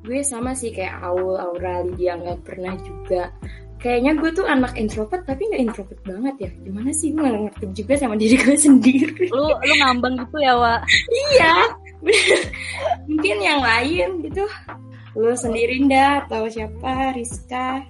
[0.09, 3.29] Gue sama sih kayak Aul, Aura, Lydia nggak pernah juga.
[3.79, 6.51] Kayaknya gue tuh anak introvert tapi nggak introvert banget ya.
[6.67, 9.25] Gimana sih gue nggak ngerti juga sama diri gue sendiri.
[9.31, 10.81] Lu lu ngambang gitu ya, Wak?
[11.11, 11.55] iya,
[12.03, 12.41] bener.
[13.09, 14.45] Mungkin yang lain gitu.
[15.14, 17.14] Lu sendiri ndak atau siapa?
[17.14, 17.87] Rizka.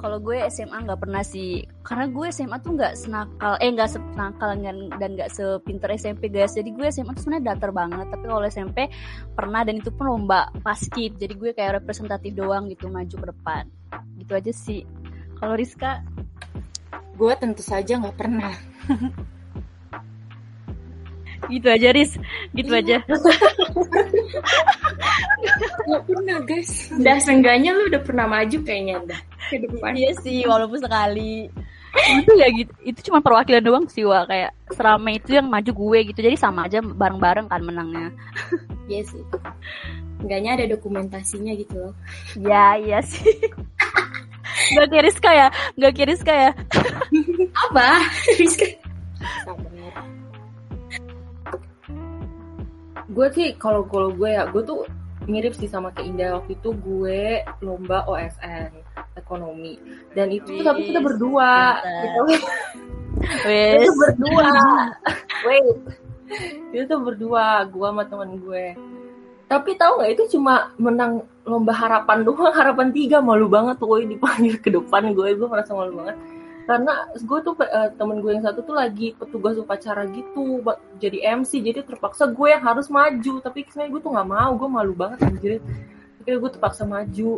[0.00, 4.56] Kalau gue SMA nggak pernah sih, karena gue SMA tuh nggak senakal, eh nggak senakal
[4.56, 6.56] dan dan nggak sepinter SMP guys.
[6.56, 8.88] Jadi gue SMA tuh sebenarnya datar banget, tapi kalau SMP
[9.36, 11.20] pernah dan itu pun lomba paskib.
[11.20, 13.68] Jadi gue kayak representatif doang gitu maju ke depan.
[14.16, 14.88] Gitu aja sih.
[15.36, 16.00] Kalau Rizka,
[17.20, 18.56] Gue tentu saja nggak pernah.
[21.52, 22.16] gitu aja Riz,
[22.56, 23.04] gitu aja.
[25.90, 26.92] Gak pernah guys.
[26.94, 29.96] Udah seenggaknya lu udah pernah maju kayaknya dah ke depan.
[29.96, 31.48] Iya sih, walaupun sekali.
[31.90, 34.30] itu ya gitu, itu cuma perwakilan doang sih Wak.
[34.30, 36.22] kayak seramai itu yang maju gue gitu.
[36.22, 38.14] Jadi sama aja bareng-bareng kan menangnya.
[38.86, 39.22] Iya sih.
[40.22, 41.94] Enggaknya ada dokumentasinya gitu loh.
[42.38, 43.26] Ya, iya sih.
[44.70, 45.48] Gak kayak Rizka ya,
[45.78, 46.50] gak kayak Rizka ya.
[47.70, 47.88] Apa?
[48.38, 48.66] Rizka.
[53.10, 54.86] Gue sih kalau kalau gue ya gue tuh
[55.30, 58.74] mirip sih sama kayak Indah waktu itu gue lomba OSN
[59.14, 59.78] ekonomi.
[60.12, 62.22] Dan itu tuh tapi kita berdua gitu.
[63.50, 64.50] Itu berdua.
[65.46, 65.78] Wait
[66.70, 68.74] itu tuh berdua gue sama teman gue.
[69.50, 74.06] Tapi tahu nggak itu cuma menang lomba harapan doang harapan tiga malu banget tuh gue
[74.06, 76.16] dipanggil ke depan gue gue merasa malu banget
[76.70, 80.62] karena gue tuh eh, temen gue yang satu tuh lagi petugas upacara gitu
[80.96, 84.68] jadi MC jadi terpaksa gue yang harus maju tapi sebenarnya gue tuh nggak mau gue
[84.70, 85.58] malu banget anjir
[86.16, 87.30] akhirnya gue terpaksa maju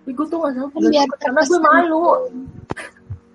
[0.00, 2.06] tapi gue tuh nggak sanggup Biar karena gue malu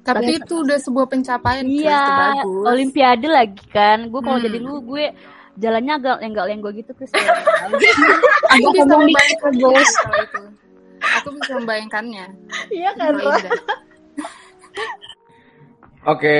[0.01, 2.01] Tapi itu udah sebuah pencapaian Iya,
[2.41, 2.65] bagus.
[2.65, 4.09] olimpiade lagi kan.
[4.09, 4.45] Gue kalau Hmm.
[4.49, 5.13] jadi lu, gue
[5.53, 7.13] jalannya agak lenggak-lenggok gitu Chris.
[8.57, 10.41] Aku bisa ngomong di- membayangkan guys itu.
[11.21, 12.25] Aku bisa membayangkannya.
[12.71, 13.13] Iya kan.
[16.01, 16.37] Oke,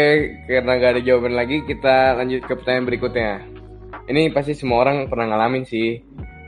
[0.50, 3.32] karena gak ada jawaban lagi, kita lanjut ke pertanyaan berikutnya.
[4.10, 6.02] Ini pasti semua orang pernah ngalamin sih.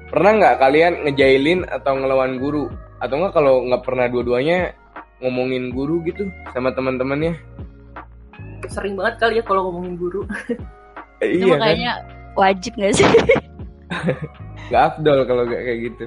[0.10, 2.70] Pernah nggak kalian ngejailin atau ngelawan guru?
[2.98, 4.74] Atau nggak kalau nggak pernah dua-duanya
[5.22, 7.38] ngomongin guru gitu sama teman-temannya?
[8.72, 10.22] sering banget kali ya kalau ngomongin guru
[11.24, 11.60] Eh, iya kan?
[11.60, 11.92] makanya
[12.36, 13.08] wajib gak sih?
[14.72, 16.06] Gak afdol kalau gak kayak gitu.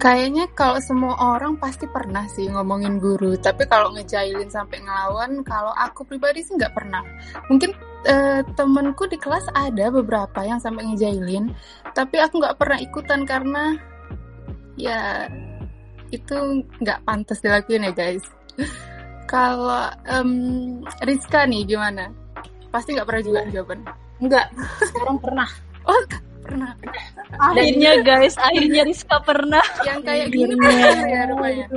[0.00, 5.76] Kayaknya kalau semua orang pasti pernah sih ngomongin guru, tapi kalau ngejailin sampai ngelawan, kalau
[5.76, 7.04] aku pribadi sih nggak pernah.
[7.52, 7.76] Mungkin
[8.08, 11.52] eh, temenku di kelas ada beberapa yang sampai ngejailin,
[11.92, 13.76] tapi aku nggak pernah ikutan karena
[14.80, 15.28] ya
[16.08, 18.24] itu nggak pantas dilakuin ya guys.
[19.30, 20.30] Kalau em,
[21.04, 22.08] Rizka nih gimana?
[22.72, 23.84] Pasti nggak pernah juga jawaban.
[24.16, 24.48] Enggak,
[24.80, 25.48] sekarang pernah.
[25.80, 25.96] Oh
[26.50, 26.72] pernah.
[27.38, 29.62] akhirnya guys, akhirnya Rizka pernah.
[29.86, 30.54] Yang kayak gini
[31.06, 31.64] ya rupanya.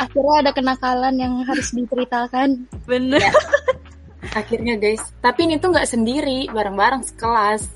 [0.00, 2.66] Akhirnya ada kenakalan yang harus diceritakan.
[2.84, 3.22] Bener.
[4.34, 7.70] Akhirnya guys, tapi ini tuh nggak sendiri, bareng-bareng sekelas.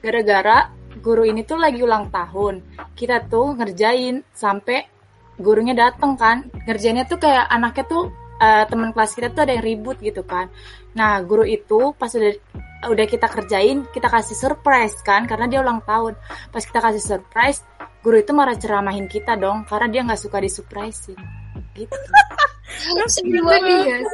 [0.00, 0.70] Gara-gara
[1.02, 2.64] guru ini tuh lagi ulang tahun.
[2.96, 4.86] Kita tuh ngerjain sampai
[5.36, 6.46] gurunya dateng kan.
[6.64, 8.02] Ngerjainnya tuh kayak anaknya tuh
[8.40, 10.48] eh, teman kelas kita tuh ada yang ribut gitu kan.
[10.96, 12.32] Nah, guru itu pas udah
[12.88, 16.16] udah kita kerjain, kita kasih surprise kan karena dia ulang tahun.
[16.48, 17.60] Pas kita kasih surprise,
[18.00, 21.18] guru itu marah ceramahin kita dong karena dia nggak suka disurprisein.
[21.76, 21.92] Gitu.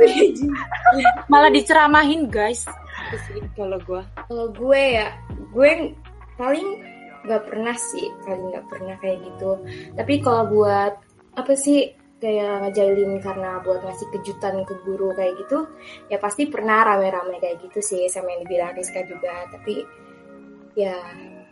[0.00, 0.32] Sih.
[1.30, 2.66] Malah diceramahin guys.
[3.54, 4.02] Kalau gua.
[4.26, 5.14] Kalau gue ya,
[5.54, 5.94] gue
[6.34, 6.68] paling
[7.26, 9.50] nggak pernah sih, paling nggak pernah kayak gitu.
[9.94, 10.94] Tapi kalau buat
[11.36, 15.68] apa sih kayak ngejalin karena buat ngasih kejutan ke guru kayak gitu,
[16.08, 19.44] ya pasti pernah rame-rame kayak gitu sih sama yang dibilang Rizka juga.
[19.52, 19.84] Tapi
[20.76, 20.96] ya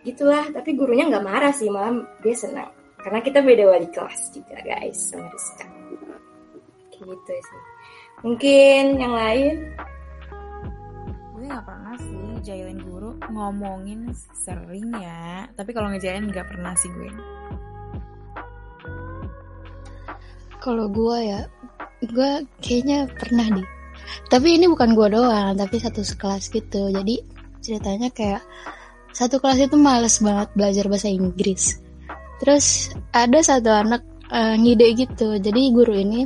[0.05, 0.48] gitulah.
[0.53, 1.92] Tapi gurunya nggak marah sih, malah
[2.24, 2.72] dia senang
[3.05, 5.68] karena kita beda wali kelas juga guys sama Rizka.
[6.88, 7.62] Kayak gitu sih.
[8.24, 9.55] Mungkin yang lain
[11.44, 16.88] gue nggak pernah sih jailin guru ngomongin sering ya tapi kalau ngejailin nggak pernah sih
[16.88, 17.12] gue
[20.64, 21.44] Kalau gue ya,
[22.00, 23.68] gue kayaknya pernah deh.
[24.33, 26.88] Tapi ini bukan gue doang, tapi satu sekelas gitu.
[26.88, 27.20] Jadi
[27.61, 28.40] ceritanya kayak
[29.12, 31.77] satu kelas itu males banget belajar bahasa Inggris.
[32.40, 35.37] Terus ada satu anak eh, ngide gitu.
[35.37, 36.24] Jadi guru ini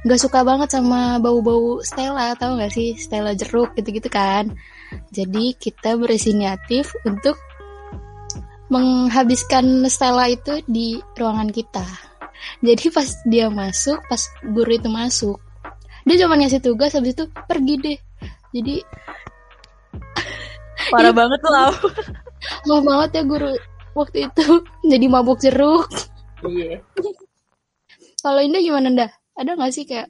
[0.00, 4.48] nggak suka banget sama bau-bau Stella, tahu nggak sih Stella jeruk gitu-gitu kan.
[5.12, 7.36] Jadi kita berinisiatif untuk
[8.72, 12.09] menghabiskan Stella itu di ruangan kita.
[12.60, 15.36] Jadi pas dia masuk, pas guru itu masuk,
[16.04, 17.98] dia cuma ngasih tugas habis itu pergi deh.
[18.56, 18.76] Jadi
[20.92, 21.72] Parah banget tuh Lau.
[22.68, 23.52] mau banget ya guru
[23.92, 24.46] waktu itu
[24.92, 25.88] jadi mabuk jeruk.
[26.40, 26.80] Iya.
[28.20, 29.10] Kalau Indah gimana Dah?
[29.36, 30.08] Ada nggak sih kayak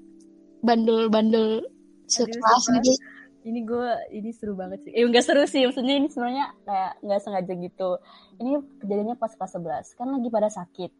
[0.63, 1.63] bandel-bandel
[2.11, 2.95] sekelas gitu?
[3.41, 4.93] Ini gue ini seru banget sih.
[4.93, 7.91] Eh enggak seru sih, maksudnya ini sebenarnya kayak nggak sengaja gitu.
[8.37, 8.51] Ini
[8.85, 10.91] kejadiannya pas kelas 11, kan lagi pada sakit.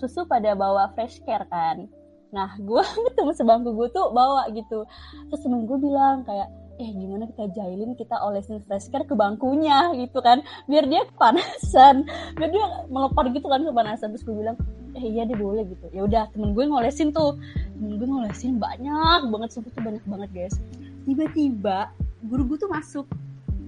[0.00, 1.84] Tuh pada bawa fresh care kan.
[2.30, 2.82] Nah, gue
[3.18, 4.86] temen sebangku gue tuh bawa gitu.
[5.28, 6.48] Terus temen gue bilang kayak,
[6.80, 10.40] eh gimana kita jahilin, kita olesin fresh care ke bangkunya gitu kan.
[10.70, 12.08] Biar dia kepanasan.
[12.38, 14.16] Biar dia melopar gitu kan kepanasan.
[14.16, 14.56] Terus gue bilang,
[14.96, 15.86] eh iya deh boleh gitu.
[15.92, 17.36] Ya udah temen gue ngolesin tuh.
[17.76, 20.56] Temen gue ngolesin banyak banget, sumpah tuh banyak banget guys.
[21.04, 21.92] Tiba-tiba
[22.24, 23.06] guru gue tuh masuk.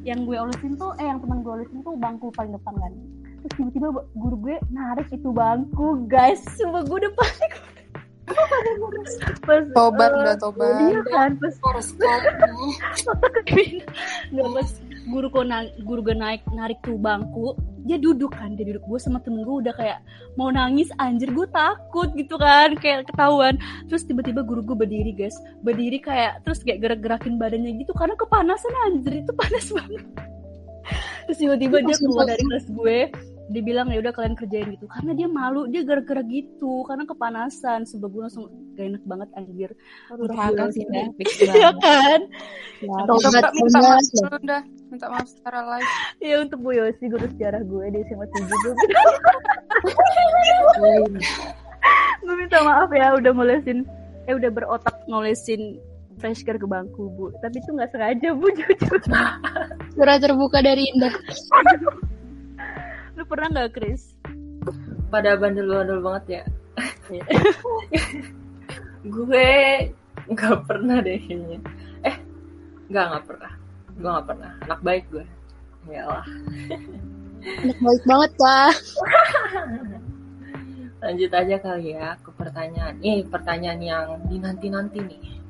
[0.02, 2.92] Yang gue olesin tuh, eh yang temen gue olesin tuh bangku paling depan kan.
[3.42, 6.40] Terus tiba-tiba guru gue narik itu bangku guys.
[6.54, 7.52] Sumpah gue udah panik.
[9.42, 10.78] pas Tobat eh, udah tobat.
[10.88, 11.54] Iya kan, pas
[14.32, 14.68] nggak pas
[15.10, 18.98] guru gue naik guru gue naik narik tuh bangku dia duduk kan dia duduk gue
[19.02, 19.98] sama temen gue udah kayak
[20.38, 23.58] mau nangis anjir gue takut gitu kan kayak ketahuan
[23.90, 25.34] terus tiba-tiba guru gue berdiri guys
[25.66, 30.02] berdiri kayak terus kayak gerak-gerakin badannya gitu karena kepanasan anjir itu panas banget
[31.28, 32.98] terus tiba-tiba dia keluar dari kelas gue
[33.52, 34.88] dia bilang ya udah kalian kerjain gitu.
[34.88, 37.84] Karena dia malu dia gerak-gerak gitu karena kepanasan.
[37.84, 39.70] Sebab gue langsung gak enak banget anjir.
[40.08, 40.88] Durhaka sih.
[40.88, 42.20] Iya kan?
[42.80, 44.62] Minta maaf dulu dah.
[44.88, 45.90] Minta maaf secara live.
[46.24, 48.72] Ya untuk Bu Yosi guru sejarah gue di SMA 7 gue,
[52.22, 53.82] gue minta maaf ya udah ngolesin
[54.30, 55.82] eh udah berotak ngolesin
[56.22, 58.98] fresh care ke bangku Bu tapi itu nggak sengaja Bu jujur
[59.92, 61.12] Surat terbuka dari Indah.
[63.18, 64.14] lu pernah nggak Chris
[65.12, 66.42] Pada bandel-bandel banget ya.
[67.12, 67.24] Iya.
[69.12, 69.48] gue
[70.32, 71.58] nggak pernah deh kayaknya.
[72.08, 72.16] Eh,
[72.88, 73.52] nggak nggak pernah.
[73.92, 74.52] Gue nggak pernah.
[74.64, 75.26] Anak baik gue.
[75.92, 76.24] Ya lah.
[77.44, 78.72] Anak baik banget Pak.
[81.02, 82.96] Lanjut aja kali ya ke pertanyaan.
[83.02, 85.41] Eh, pertanyaan yang dinanti-nanti nih.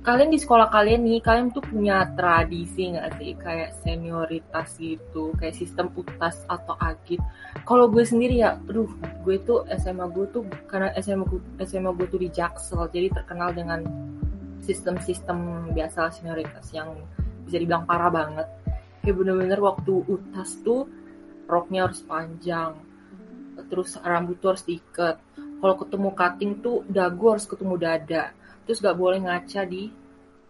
[0.00, 5.52] Kalian di sekolah kalian nih, kalian tuh punya tradisi nggak sih kayak senioritas gitu, kayak
[5.52, 7.20] sistem utas atau agit?
[7.68, 8.88] Kalau gue sendiri ya, aduh,
[9.20, 13.52] gue tuh SMA gue tuh karena SMA gue, SMA gue tuh di Jaksel, jadi terkenal
[13.52, 13.84] dengan
[14.64, 16.96] sistem-sistem biasa senioritas yang
[17.44, 18.48] bisa dibilang parah banget.
[19.00, 20.84] kayak bener-bener waktu utas tuh
[21.48, 22.76] roknya harus panjang
[23.68, 25.16] terus rambut tuh harus diikat
[25.60, 28.24] kalau ketemu cutting tuh dagu harus ketemu dada
[28.70, 29.90] terus gak boleh ngaca di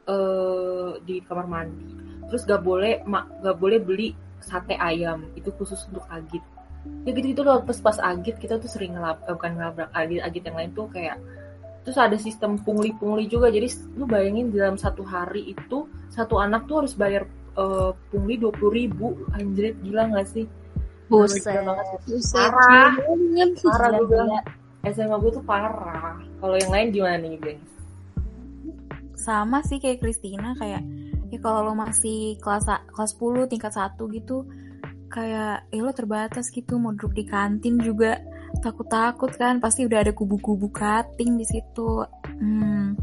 [0.04, 1.88] eh di kamar mandi.
[2.28, 4.12] Terus gak boleh ma- gak boleh beli
[4.44, 6.44] sate ayam itu khusus untuk agit.
[7.08, 10.20] Ya gitu gitu loh pas pas agit kita tuh sering ngelap eh, bukan ngelabrak agit
[10.20, 11.16] agit yang lain tuh kayak
[11.80, 13.64] terus ada sistem pungli pungli juga jadi
[13.96, 17.24] lu bayangin dalam satu hari itu satu anak tuh harus bayar
[17.56, 20.44] eh, pungli dua puluh ribu anjir gila gak sih?
[21.08, 21.56] Buset.
[22.04, 22.92] Buset, Parah.
[23.64, 24.28] parah gue bilang.
[24.84, 26.20] SMA gue tuh parah.
[26.20, 27.79] Kalau yang lain gimana nih guys
[29.20, 30.82] sama sih kayak Christina kayak
[31.30, 34.48] ya kalau lo masih kelas kelas 10 tingkat 1 gitu
[35.10, 38.18] kayak ya lo terbatas gitu mau duduk di kantin juga
[38.62, 42.02] takut-takut kan pasti udah ada kubu-kubu cutting di situ.
[42.40, 42.96] Hmm.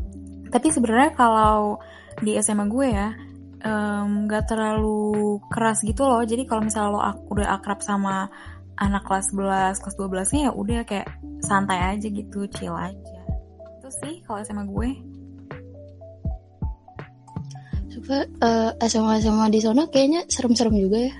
[0.47, 1.77] tapi sebenarnya kalau
[2.23, 3.13] di SMA gue ya
[4.07, 6.23] nggak terlalu keras gitu loh.
[6.23, 8.31] Jadi kalau misalnya lo ak- udah akrab sama
[8.77, 11.09] anak kelas 11 kelas 12 nya ya udah kayak
[11.43, 13.19] santai aja gitu chill aja.
[13.81, 14.89] Itu sih kalau SMA gue
[17.97, 21.13] Coba eh, SMA SMA di sana kayaknya serem-serem juga ya.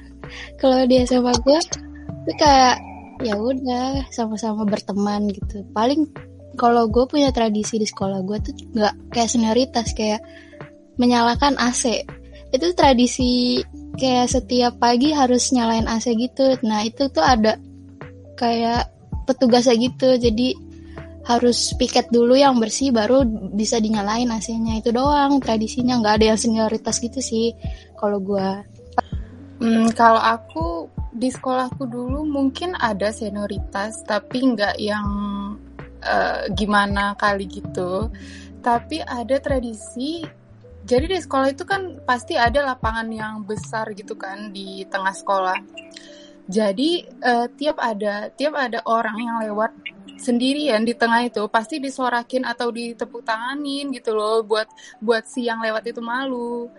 [0.61, 2.77] Kalau di SMA gue itu kayak
[3.25, 5.65] ya udah sama-sama berteman gitu.
[5.73, 6.05] Paling
[6.53, 10.21] kalau gue punya tradisi di sekolah gue tuh nggak kayak senioritas kayak
[11.01, 12.05] menyalakan AC.
[12.53, 13.61] Itu tradisi
[13.97, 16.61] kayak setiap pagi harus nyalain AC gitu.
[16.61, 17.57] Nah itu tuh ada
[18.37, 18.93] kayak
[19.25, 20.13] petugasnya gitu.
[20.21, 20.53] Jadi
[21.27, 26.39] harus piket dulu yang bersih baru bisa dinyalain AC-nya itu doang tradisinya nggak ada yang
[26.39, 27.51] senioritas gitu sih
[27.99, 28.63] kalau gua
[29.57, 35.09] Hmm, kalau aku di sekolahku dulu mungkin ada senioritas, tapi nggak yang
[36.05, 38.13] eh, gimana kali gitu.
[38.61, 40.21] Tapi ada tradisi.
[40.87, 45.57] Jadi di sekolah itu kan pasti ada lapangan yang besar gitu kan di tengah sekolah.
[46.47, 49.71] Jadi eh, tiap ada tiap ada orang yang lewat
[50.17, 54.65] sendirian di tengah itu pasti disorakin atau ditepuk tanganin gitu loh buat
[55.03, 56.71] buat si yang lewat itu malu.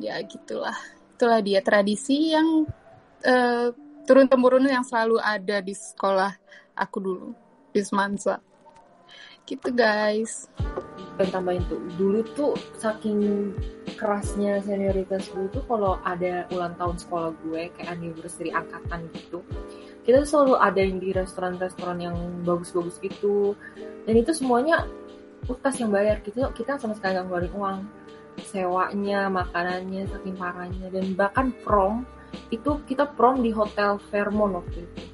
[0.00, 0.78] Ya gitulah
[1.18, 2.64] itulah dia tradisi yang
[3.26, 3.74] eh,
[4.08, 6.32] turun temurun yang selalu ada di sekolah
[6.72, 7.28] aku dulu
[7.70, 8.49] di Semansa
[9.50, 10.46] gitu guys.
[11.18, 13.50] Pengen tambahin tuh dulu tuh saking
[13.98, 19.44] kerasnya senioritas gue tuh kalau ada ulang tahun sekolah gue kayak anniversary angkatan gitu
[20.10, 23.54] kita tuh selalu ada yang di restoran-restoran yang bagus-bagus gitu.
[24.08, 24.88] Dan itu semuanya
[25.46, 26.24] utas yang bayar.
[26.24, 27.78] Kita kita sama sekali nggak ngeluarin uang.
[28.48, 30.88] Sewanya makanannya saking parahnya.
[30.88, 32.08] Dan bahkan prom
[32.48, 35.09] itu kita prom di hotel Fairmont waktu itu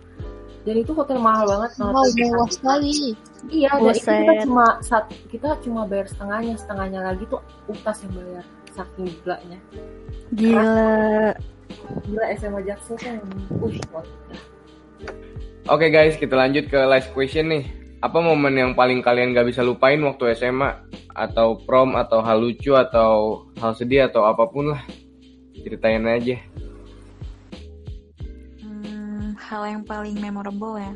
[0.67, 3.15] dan itu hotel mahal banget wow mewah sekali
[3.47, 7.39] Iya, dan itu kita cuma sat, kita cuma bayar setengahnya, setengahnya lagi tuh
[7.71, 9.59] utas yang bayar saking gilanya.
[10.35, 10.75] Gila.
[12.11, 13.23] Gila SMA Jaksel kan,
[13.63, 14.03] ush, wah.
[15.71, 17.65] Oke guys, kita lanjut ke last question nih.
[18.03, 20.87] Apa momen yang paling kalian gak bisa lupain waktu SMA?
[21.15, 24.83] Atau prom, atau hal lucu, atau hal sedih, atau apa pun lah.
[25.57, 26.39] Ceritain aja.
[29.47, 30.93] Hal yang paling memorable ya.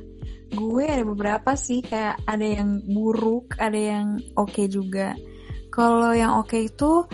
[0.50, 5.14] Gue ada beberapa sih kayak ada yang buruk, ada yang oke juga.
[5.70, 7.06] Kalau yang oke itu,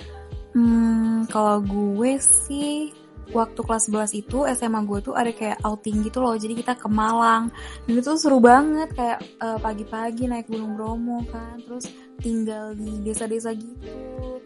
[0.57, 2.89] hmm, kalau gue sih
[3.35, 6.33] waktu kelas 11 itu SMA gue tuh ada kayak outing gitu loh.
[6.41, 7.53] Jadi kita ke Malang.
[7.85, 11.61] Dan itu seru banget kayak eh, pagi-pagi naik Gunung Bromo kan.
[11.61, 11.93] Terus
[12.25, 14.41] tinggal di desa-desa gitu,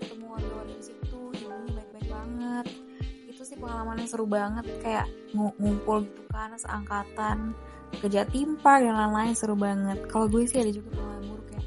[3.61, 7.53] pengalaman yang seru banget kayak ngu- ngumpul gitu kan seangkatan
[8.01, 9.99] ke Jatim Park dan lain-lain seru banget.
[10.09, 11.61] Kalau gue sih ada juga pengalaman buruk ya.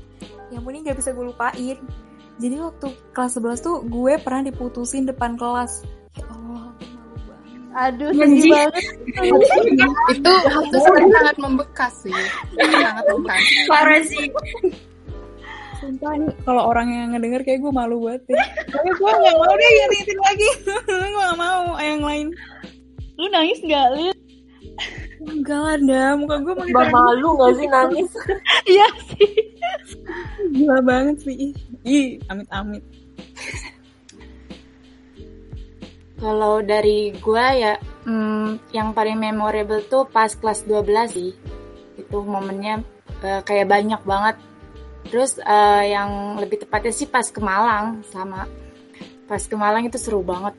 [0.55, 1.77] Yang ini gak bisa gue lupain.
[2.33, 5.85] Jadi waktu kelas 11 tuh gue pernah diputusin depan kelas.
[6.17, 7.59] Ya Allah aku malu banget.
[7.73, 8.83] Aduh, sedih banget.
[10.17, 10.33] itu
[10.65, 12.15] itu sangat membekas sih.
[12.57, 13.41] Sangat membekas.
[13.69, 14.25] Parah sih.
[15.83, 19.53] Sumpah nih kalau orang yang ngedenger kayak gue malu banget ya tapi gue gak mau
[19.59, 20.49] deh ingetin lagi
[20.87, 22.27] gue gak mau yang lain
[23.13, 24.15] Lu nangis gak, Lin?
[25.23, 28.09] enggak lah dah muka gue mau Mbak malu gak sih nangis?
[28.73, 29.31] Iya sih.
[30.55, 31.51] gila banget sih
[31.83, 32.83] Ih, amit-amit
[36.23, 37.75] Kalau dari gue ya,
[38.07, 41.35] hmm, yang paling memorable tuh pas kelas 12 sih.
[41.99, 42.79] Itu momennya
[43.27, 44.39] eh, kayak banyak banget.
[45.07, 48.47] Terus eh, yang lebih tepatnya sih pas ke Malang sama
[49.27, 50.53] pas ke Malang itu seru banget.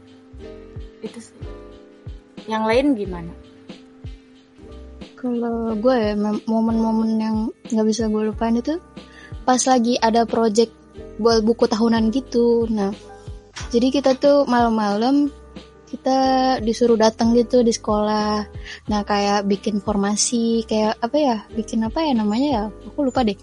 [1.04, 1.36] Itu sih.
[2.48, 3.32] Yang lain gimana?
[5.16, 6.12] Kalau gue ya,
[6.44, 7.36] momen-momen yang
[7.72, 8.76] nggak bisa gue lupain itu
[9.48, 10.72] pas lagi ada project
[11.16, 12.68] buat buku tahunan gitu.
[12.68, 12.92] Nah,
[13.72, 15.32] jadi kita tuh malam-malam
[15.88, 16.18] kita
[16.58, 18.42] disuruh datang gitu di sekolah.
[18.90, 23.38] Nah kayak bikin formasi, kayak apa ya, bikin apa ya namanya ya, aku lupa deh.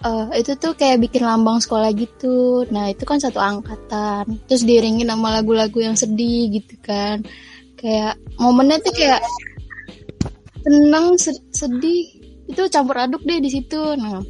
[0.00, 2.64] Eh, itu tuh kayak bikin lambang sekolah gitu.
[2.72, 4.40] Nah itu kan satu angkatan.
[4.48, 7.20] Terus diiringin sama lagu-lagu yang sedih gitu kan.
[7.76, 9.20] Kayak momennya tuh kayak
[10.64, 12.16] seneng, se- sedih.
[12.48, 13.76] Itu campur aduk deh di situ.
[14.00, 14.24] Nah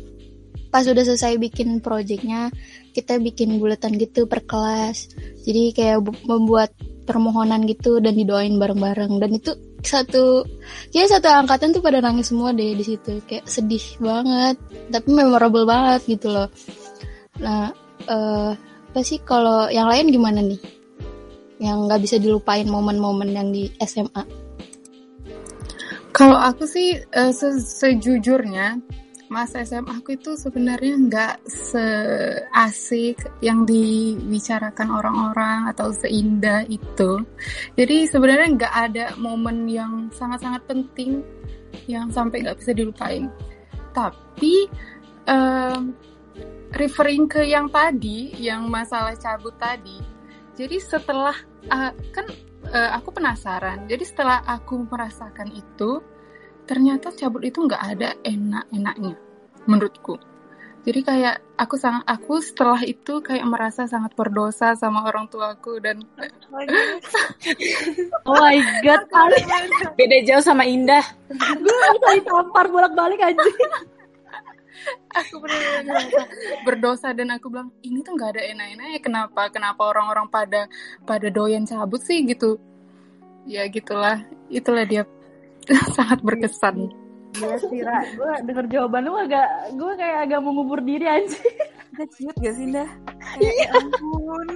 [0.71, 2.49] pas udah selesai bikin projectnya
[2.95, 5.11] kita bikin buletan gitu per kelas
[5.43, 6.71] jadi kayak bu- membuat
[7.11, 9.51] permohonan gitu dan didoain bareng-bareng dan itu
[9.83, 10.45] satu
[10.93, 13.20] ya satu angkatan tuh pada nangis semua deh di situ.
[13.24, 14.57] Kayak sedih banget
[14.93, 16.49] tapi memorable banget gitu loh.
[17.41, 17.72] Nah
[18.09, 18.53] eh
[18.91, 20.61] apa sih kalau yang lain gimana nih?
[21.61, 24.24] Yang nggak bisa dilupain momen-momen yang di SMA
[26.11, 28.81] Kalau aku sih eh, se- sejujurnya
[29.31, 37.22] masa SMA aku itu sebenarnya nggak seasik yang dibicarakan orang-orang atau seindah itu.
[37.78, 41.22] Jadi sebenarnya nggak ada momen yang sangat-sangat penting
[41.87, 43.31] yang sampai nggak bisa dilupain.
[43.95, 44.66] Tapi
[45.31, 45.95] em,
[46.74, 50.03] referring ke yang tadi, yang masalah cabut tadi.
[50.59, 51.39] Jadi setelah
[51.70, 52.26] ah, kan
[52.66, 53.87] eh, aku penasaran.
[53.87, 56.03] Jadi setelah aku merasakan itu,
[56.71, 59.18] ternyata cabut itu nggak ada enak-enaknya
[59.66, 60.14] menurutku.
[60.81, 66.01] Jadi kayak aku sangat aku setelah itu kayak merasa sangat berdosa sama orang tuaku dan
[68.25, 69.39] Oh my god, kali
[69.99, 71.05] Beda jauh sama Indah.
[71.29, 73.43] gue bisa ditampar bolak-balik aja.
[75.12, 76.25] aku benar-benar
[76.64, 80.64] berdosa dan aku bilang ini tuh nggak ada enak-enaknya kenapa kenapa orang-orang pada
[81.05, 82.57] pada doyan cabut sih gitu
[83.45, 85.05] ya gitulah itulah dia
[85.97, 86.91] sangat berkesan
[87.31, 89.47] Gue Tira, gue denger jawaban lu agak,
[89.79, 91.39] gue kayak agak mengubur diri aja.
[91.91, 92.91] Gak ciut gak sih Dah?
[93.39, 94.49] Kayak ya ampun.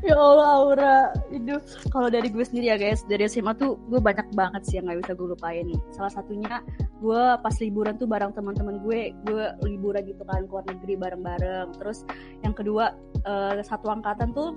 [0.00, 0.96] ya Allah Aura,
[1.32, 1.56] itu
[1.92, 5.04] kalau dari gue sendiri ya guys, dari SMA tuh gue banyak banget sih yang nggak
[5.04, 5.64] bisa gue lupain.
[5.92, 6.64] Salah satunya
[7.00, 11.68] gue pas liburan tuh bareng teman-teman gue, gue liburan gitu kan ke luar negeri bareng-bareng.
[11.80, 12.04] Terus
[12.44, 12.96] yang kedua
[13.28, 14.56] eh, satu angkatan tuh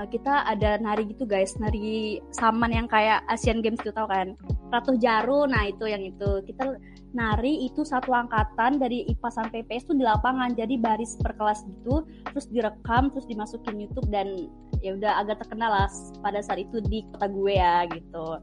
[0.00, 4.34] eh, kita ada nari gitu guys, nari saman yang kayak Asian Games tuh tau kan?
[4.74, 6.42] Ratu Jaru, nah itu yang itu.
[6.46, 6.74] Kita
[7.14, 10.52] nari itu satu angkatan dari IPA sampai PS tuh di lapangan.
[10.58, 12.02] Jadi baris per kelas gitu
[12.34, 14.50] terus direkam terus dimasukin YouTube dan
[14.82, 15.88] ya udah agak terkenal lah
[16.20, 18.42] pada saat itu di kota gue ya gitu.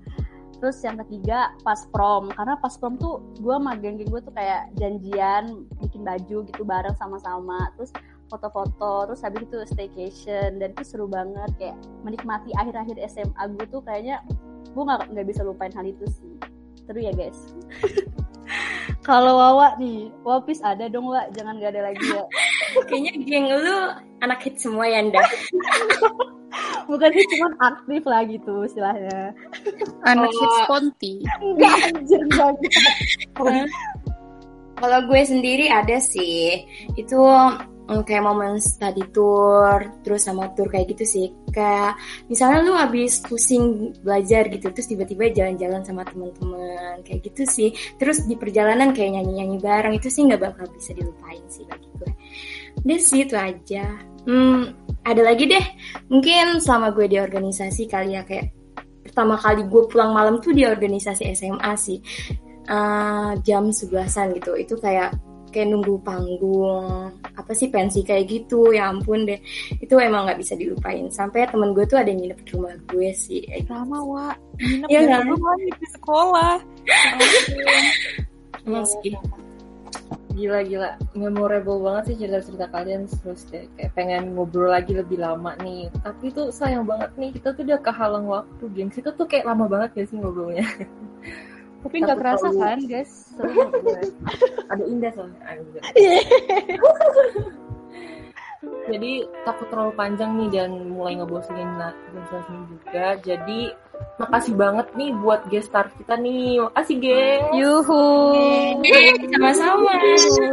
[0.62, 2.32] Terus yang ketiga pas prom.
[2.32, 6.96] Karena pas prom tuh gue sama geng-geng gue tuh kayak janjian bikin baju gitu bareng
[6.96, 7.74] sama-sama.
[7.76, 7.92] Terus
[8.32, 11.76] foto-foto terus habis itu staycation dan itu seru banget kayak
[12.08, 14.24] menikmati akhir-akhir SMA gue tuh kayaknya
[14.72, 16.32] gue nggak nggak bisa lupain hal itu sih
[16.88, 17.52] seru ya guys
[19.08, 22.26] kalau Wawa nih Wapis ada dong Wak jangan gak ada lagi ya
[22.88, 23.78] Kayaknya geng lu
[24.24, 25.20] anak hit semua ya, Nda.
[26.92, 29.32] bukan sih cuma aktif lah gitu istilahnya
[30.04, 30.36] anak Oh.
[30.36, 32.54] hits Ponti enggak anjir enggak
[34.82, 36.66] Kalau gue sendiri ada sih.
[36.98, 37.22] Itu
[37.88, 41.28] kayak momen study tour, terus sama tour kayak gitu sih.
[41.52, 42.00] Kayak
[42.32, 47.70] misalnya lu habis pusing belajar gitu, terus tiba-tiba jalan-jalan sama teman-teman kayak gitu sih.
[48.00, 52.12] Terus di perjalanan kayak nyanyi-nyanyi bareng itu sih nggak bakal bisa dilupain sih bagi gue.
[52.86, 53.86] Udah sih itu aja.
[54.24, 54.72] Hmm,
[55.04, 55.66] ada lagi deh.
[56.08, 58.54] Mungkin selama gue di organisasi kali ya kayak
[59.02, 62.00] pertama kali gue pulang malam tuh di organisasi SMA sih
[62.70, 64.54] eh, jam 11-an gitu.
[64.56, 69.38] Itu kayak kayak nunggu panggung apa sih pensi kayak gitu ya ampun deh
[69.78, 73.10] itu emang nggak bisa dilupain sampai temen gue tuh ada yang nginep di rumah gue
[73.12, 74.36] sih Eh, Sama Wak.
[74.58, 75.24] Nginep Iya di kan?
[75.28, 76.54] rumah di sekolah.
[78.68, 79.14] emang sih
[80.32, 85.60] Gila gila, memorable banget sih cerita-cerita kalian terus deh kayak pengen ngobrol lagi lebih lama
[85.60, 85.92] nih.
[86.08, 88.96] Tapi tuh sayang banget nih kita tuh udah kehalang waktu, gengs.
[88.96, 90.64] Itu tuh kayak lama banget ya sih ngobrolnya.
[91.82, 94.02] tapi nggak kerasa kan guys seru banget gue.
[94.70, 95.40] Ada indah soalnya.
[98.82, 103.18] Jadi takut terlalu panjang nih dan mulai ngebosenin lah- ngebosenin juga.
[103.22, 103.74] Jadi
[104.18, 106.62] makasih banget nih buat guest star kita nih.
[106.62, 107.42] Makasih guys.
[107.58, 108.06] yuhu
[109.34, 109.94] sama-sama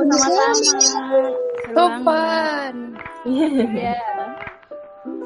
[0.09, 1.21] sama-sama.
[1.77, 2.75] Topan
[3.29, 3.97] Iya.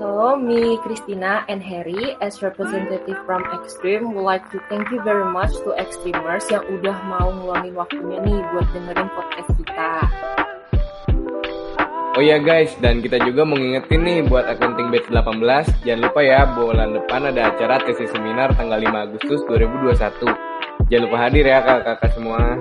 [0.03, 5.23] So, me, Christina, and Harry, as representative from Extreme, would like to thank you very
[5.31, 9.91] much to Extremers yang udah mau ngeluangin waktunya nih buat dengerin podcast kita.
[12.19, 16.21] Oh iya guys, dan kita juga mau ngingetin nih buat accounting batch 18, jangan lupa
[16.27, 20.19] ya bulan depan ada acara tesis seminar tanggal 5 Agustus 2021.
[20.91, 22.59] Jangan lupa hadir ya kakak-kakak semua.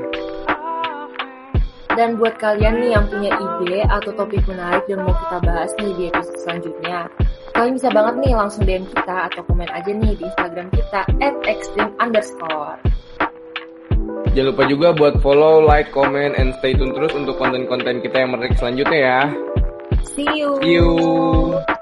[1.99, 5.91] Dan buat kalian nih yang punya ide atau topik menarik dan mau kita bahas nih
[5.99, 7.11] di episode selanjutnya,
[7.51, 11.35] kalian bisa banget nih langsung DM kita atau komen aja nih di Instagram kita at
[11.43, 12.79] extreme underscore.
[14.31, 18.31] Jangan lupa juga buat follow, like, comment, and stay tune terus untuk konten-konten kita yang
[18.31, 19.21] menarik selanjutnya ya.
[20.15, 20.55] See you!
[20.63, 21.80] See you!